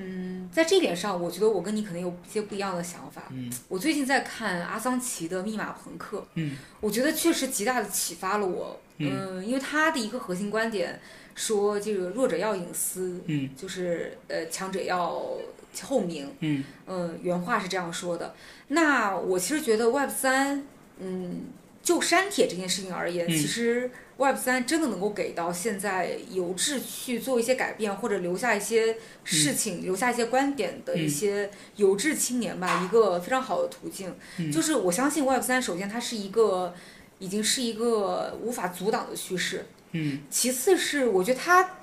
[0.00, 3.24] 嗯，在这点上，我觉得我跟你可能有一些不一样的想法。
[3.30, 8.80] 嗯，我最近在看阿桑奇的《密码朋克》，嗯，我觉得确实极大的启发了我。
[8.98, 11.00] 嗯，因为他的一个核心观点
[11.34, 15.38] 说，这个弱者要隐私，嗯，就是呃强者要
[15.74, 18.34] 透明，嗯，嗯，原话是这样说的。
[18.68, 20.66] 那我其实觉得 Web 三，
[20.98, 21.44] 嗯，
[21.90, 23.90] 就删帖这件事情而言，其实。
[24.16, 34.14] Web 三真的能够给到现在有志去做一些改变，或者留下一些事情、留下一些观点的一些有志青年吧，一个非常好的途径。
[34.52, 36.74] 就是我相信 Web 三，首先它是一个
[37.18, 39.64] 已经是一个无法阻挡的趋势。
[39.92, 40.20] 嗯。
[40.28, 41.78] 其次是我觉得它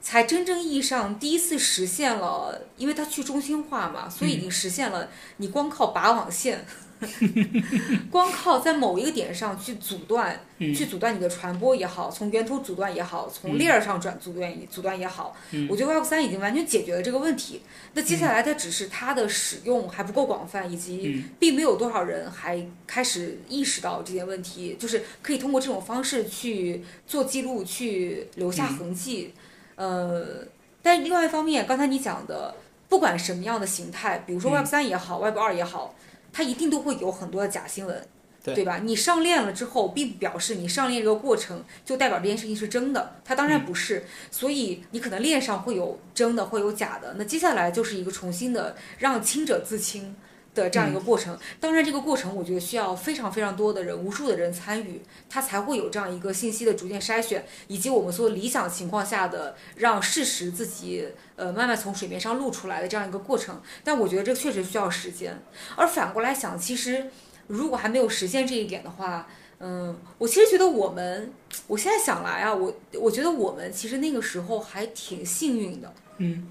[0.00, 6.64] 才真正意义上第一次实现了，因为它去中心化嘛，所以已经实现了你光靠拔网线。
[8.10, 15.36] 光靠在某一个点上去阻断，去阻断你的传播也好，从源头阻断也好，从链上转阻断阻断也好，
[15.68, 17.62] 我觉得 Web 三已经完全解决了这个问题。
[17.92, 29.34] 那接下来它只是它的使用还不够广泛，以及并没有多少人还开始意识到这些问题，就是可以通过这种方式去做记录，去留下痕迹。
[29.76, 30.46] 呃，
[30.82, 32.54] 但另外一方面，刚才你讲的，
[32.88, 35.94] 不管什么样的形态，比如说 Web 三也好，Web 二也好。
[36.34, 38.06] 它一定都会有很多的假新闻，
[38.44, 38.80] 对吧？
[38.82, 44.04] 你上链了之后，并不表示你上链这个过程就代表这件事情是真的，它当然不是。
[44.30, 47.14] 所以你可能链上会有真的，会有假的。
[47.16, 50.16] 那接下来就是一个重新的让清者自清。
[50.54, 63.60] 的这样一个过程，当然这个过程我觉得需要非常非常多的人，无数的人参与，它才会有这样一个信息的逐渐筛选，以及我们说理想情况下的让事实自己呃慢慢从水面上露出来的这样一个过程。
[63.82, 65.42] 但我觉得这确实需要时间。
[65.76, 67.10] 而反过来想，其实
[67.48, 69.26] 如果还没有实现这一点的话，
[69.58, 71.32] 嗯，我其实觉得我们，
[71.66, 75.92] 我现在想来啊，我我觉得我们其实那个时候还挺幸运的。
[76.18, 76.48] 嗯，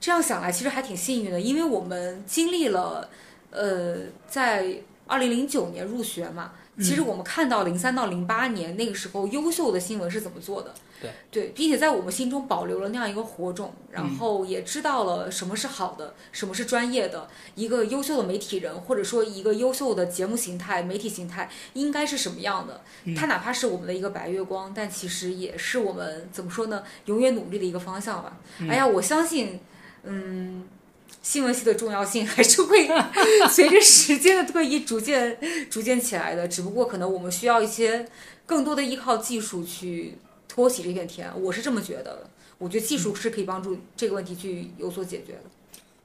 [0.00, 3.08] 这样想来，其实还挺幸运的，因为我们经历了，
[3.50, 3.96] 呃，
[4.28, 10.74] 在二零零九年入学嘛，其实我们看到零三到零八年那个时候优秀的新闻是怎么做的。
[10.98, 22.80] 对对，并且在我们心中保留了那样一个火种，然后也知道了什么是好的，什么是专业的，一个优秀的媒体人，或者说一个优秀的节目形态、媒体形态应该是什么样的。
[23.14, 26.82] 它哪怕是我们的一个白月光，但其实也是我们怎么说呢？
[27.04, 28.38] 永远努力的一个方向吧。
[28.60, 29.60] 哎呀，我相信，
[30.04, 30.66] 嗯。
[31.26, 32.88] 新闻系的重要性还是会
[33.50, 35.36] 随着时间的推移逐渐
[35.68, 38.06] 逐渐起来的，只不过可能我们需要一些
[38.46, 40.14] 更多的依靠技术去
[40.46, 42.30] 托起这片天，我是这么觉得的。
[42.58, 45.40] 我觉得技术是可以帮助这个问题去有所解决的。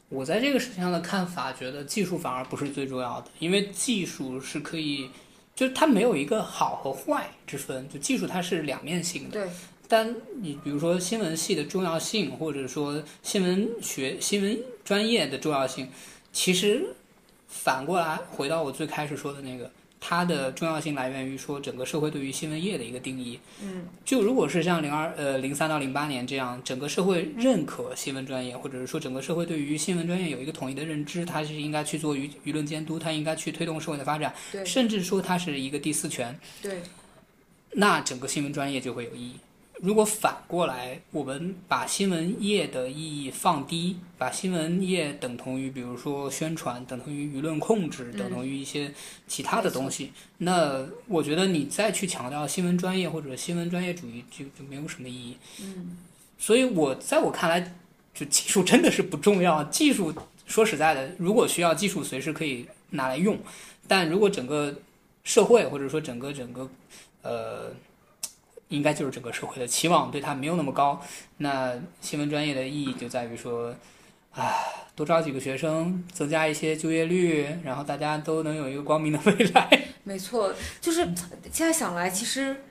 [0.10, 5.08] 我在这个事情上的看法，觉得技术反而不是最重要的，因为技术是可以，
[5.54, 9.40] 就是它没有一个好和坏之分，就技术它是两面性的。
[9.40, 9.48] 对。
[9.88, 15.90] 但你比如说新闻系的重要性，或者说新闻学、新闻专业的重要性，
[16.32, 16.96] 其实
[17.48, 19.70] 反过来回到我最开始说的那个，
[20.00, 23.40] 它的重要性来源于说整个社会对于新闻业的一个定义。
[23.62, 34.34] 嗯，就如果是像零二呃零三到零八年这样，整个社会认可新闻专业，或者是说整个社会对于新闻专业有一个统一的认知，它是应该去做舆舆论监督，它应该去推动社会的发展，
[34.66, 36.40] 甚至说它是一个第四权。
[36.62, 36.82] 对，
[37.74, 39.36] 那整个新闻专业就会有意义。
[39.82, 48.94] 如果反过来，我们把新闻业的意义放低，把新闻业等同于，比如说宣传，等同于舆论控制，等同于一些
[49.28, 55.36] 其他的东西，那我觉得你再去强调新闻专业或者新闻专业主义，就就没有什么意义。
[55.64, 55.98] 嗯，
[56.38, 57.74] 所以我在我看来，
[58.14, 59.64] 就技术真的是不重要。
[59.64, 60.14] 技术
[60.46, 63.36] 说实在的，如果需要技术，随时可以拿来用。
[63.88, 64.76] 但如果整个
[65.24, 66.70] 社会或者说整个整个，
[67.24, 67.74] 呃。
[68.72, 71.00] 应该就是整个社会的期望对他没有那么高，
[71.38, 73.76] 那新闻专业的意义就在于说，
[74.34, 74.52] 啊，
[74.96, 79.84] 多招几个学生，增加一些就业率，然后大家都能有一个光明的未来。
[80.04, 80.52] 没错，
[80.82, 81.04] 就是
[81.52, 82.64] 现在想来，其实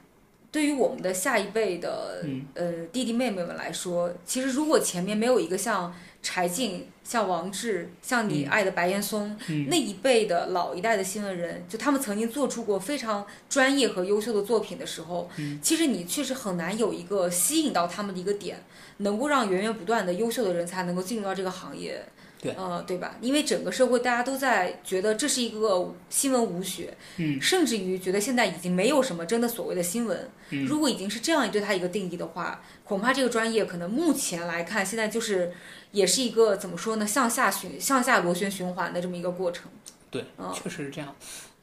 [0.50, 5.94] 对于我们的下一辈的呃弟弟妹妹们来说，其实如果前面没有一个像。
[6.22, 9.36] 柴静、像王志、像你爱的白岩松
[9.68, 15.28] 那一辈的老一代的新闻人，就他们曾经做出过非常专业和优秀的作品的时候，
[15.62, 18.62] 其实你确实很难有一个吸引到他们的一个点，
[18.98, 22.04] 能够让源源不断的优秀的人才能够进入到这个行业。
[22.42, 23.16] 对，呃，对吧？
[23.20, 30.30] 因为整个社会大家都在觉得这是一个新闻无学，嗯，甚至于觉得现在已经没有什么真的所谓的新闻。
[30.48, 35.52] 嗯，如果已经是这样对它一个定义的话，恐怕这个专业可能目前来看，现在就是
[35.92, 37.06] 也是一个怎么说呢？
[37.06, 39.70] 向下循向下螺旋循环的这么一个过程。
[40.10, 41.14] 对，嗯确实是这样。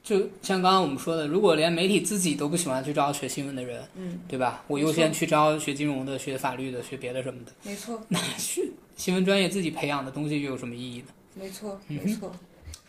[0.08, 4.64] 就像刚刚我们说的，如果连媒体自己都不喜欢去招学新闻的人，嗯，对吧？
[4.68, 7.52] 我优先去招学金融的、学法律的、学别的什么的。
[7.64, 8.02] 没错。
[8.08, 8.72] 那去。
[8.96, 11.08] 新闻专业自己培养的东西又有什么意义呢？
[11.36, 12.32] 没错，没错，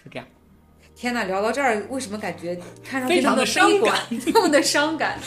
[0.03, 0.25] 是这样。
[0.95, 5.19] 天哪，聊到这儿，为什么感觉看上去非常的伤感，那么的伤感？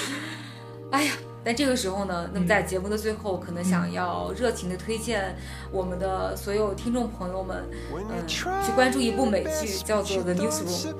[0.92, 1.14] 哎呀，
[1.44, 5.36] 但这个时候呢，那么在节目的最后，可能想要热情的推荐
[5.72, 7.64] 我们的所有听众朋友们，
[7.94, 10.94] 嗯，去关注一部美剧，叫做《The Newsroom》。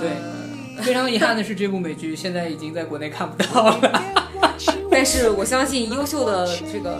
[0.00, 0.10] 对，
[0.82, 4.02] 非常遗憾的是，这部美剧现在已经在国内看不到了。
[4.90, 6.98] 但是我相信，优秀的这个。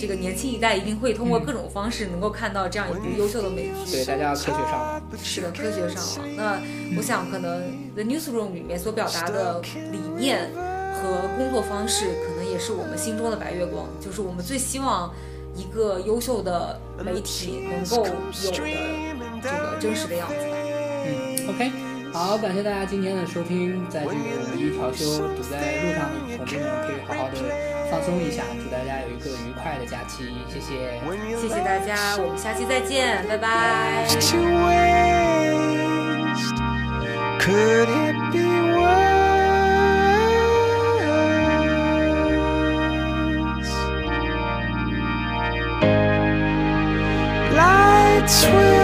[0.00, 3.92] 这个年轻一代一定会通过各种方式能够看到这样一部优秀的美剧。
[3.92, 5.02] 对，大家科学上网。
[5.22, 6.36] 是的，科学上网。
[6.38, 6.58] 那
[6.96, 7.60] 我想，可能
[7.94, 10.50] The Newsroom 里面所表达的理念
[11.00, 15.12] 和工作方式，可能也是我们心中的白月光，就是我们最希望
[15.56, 18.12] 一个优秀的媒体能够有
[18.50, 18.58] 的
[19.42, 20.56] 这个真实的样子吧。
[21.06, 21.70] 嗯，OK，
[22.12, 27.34] 好，感谢大家今天的收听，在这个五一调休堵在路上的同志们，可以好好的。
[27.90, 31.00] 放松一下，祝大家有一个愉快的假期，谢谢，
[31.36, 34.06] 谢谢大家，我们下期再见，拜拜。
[48.30, 48.79] sweet.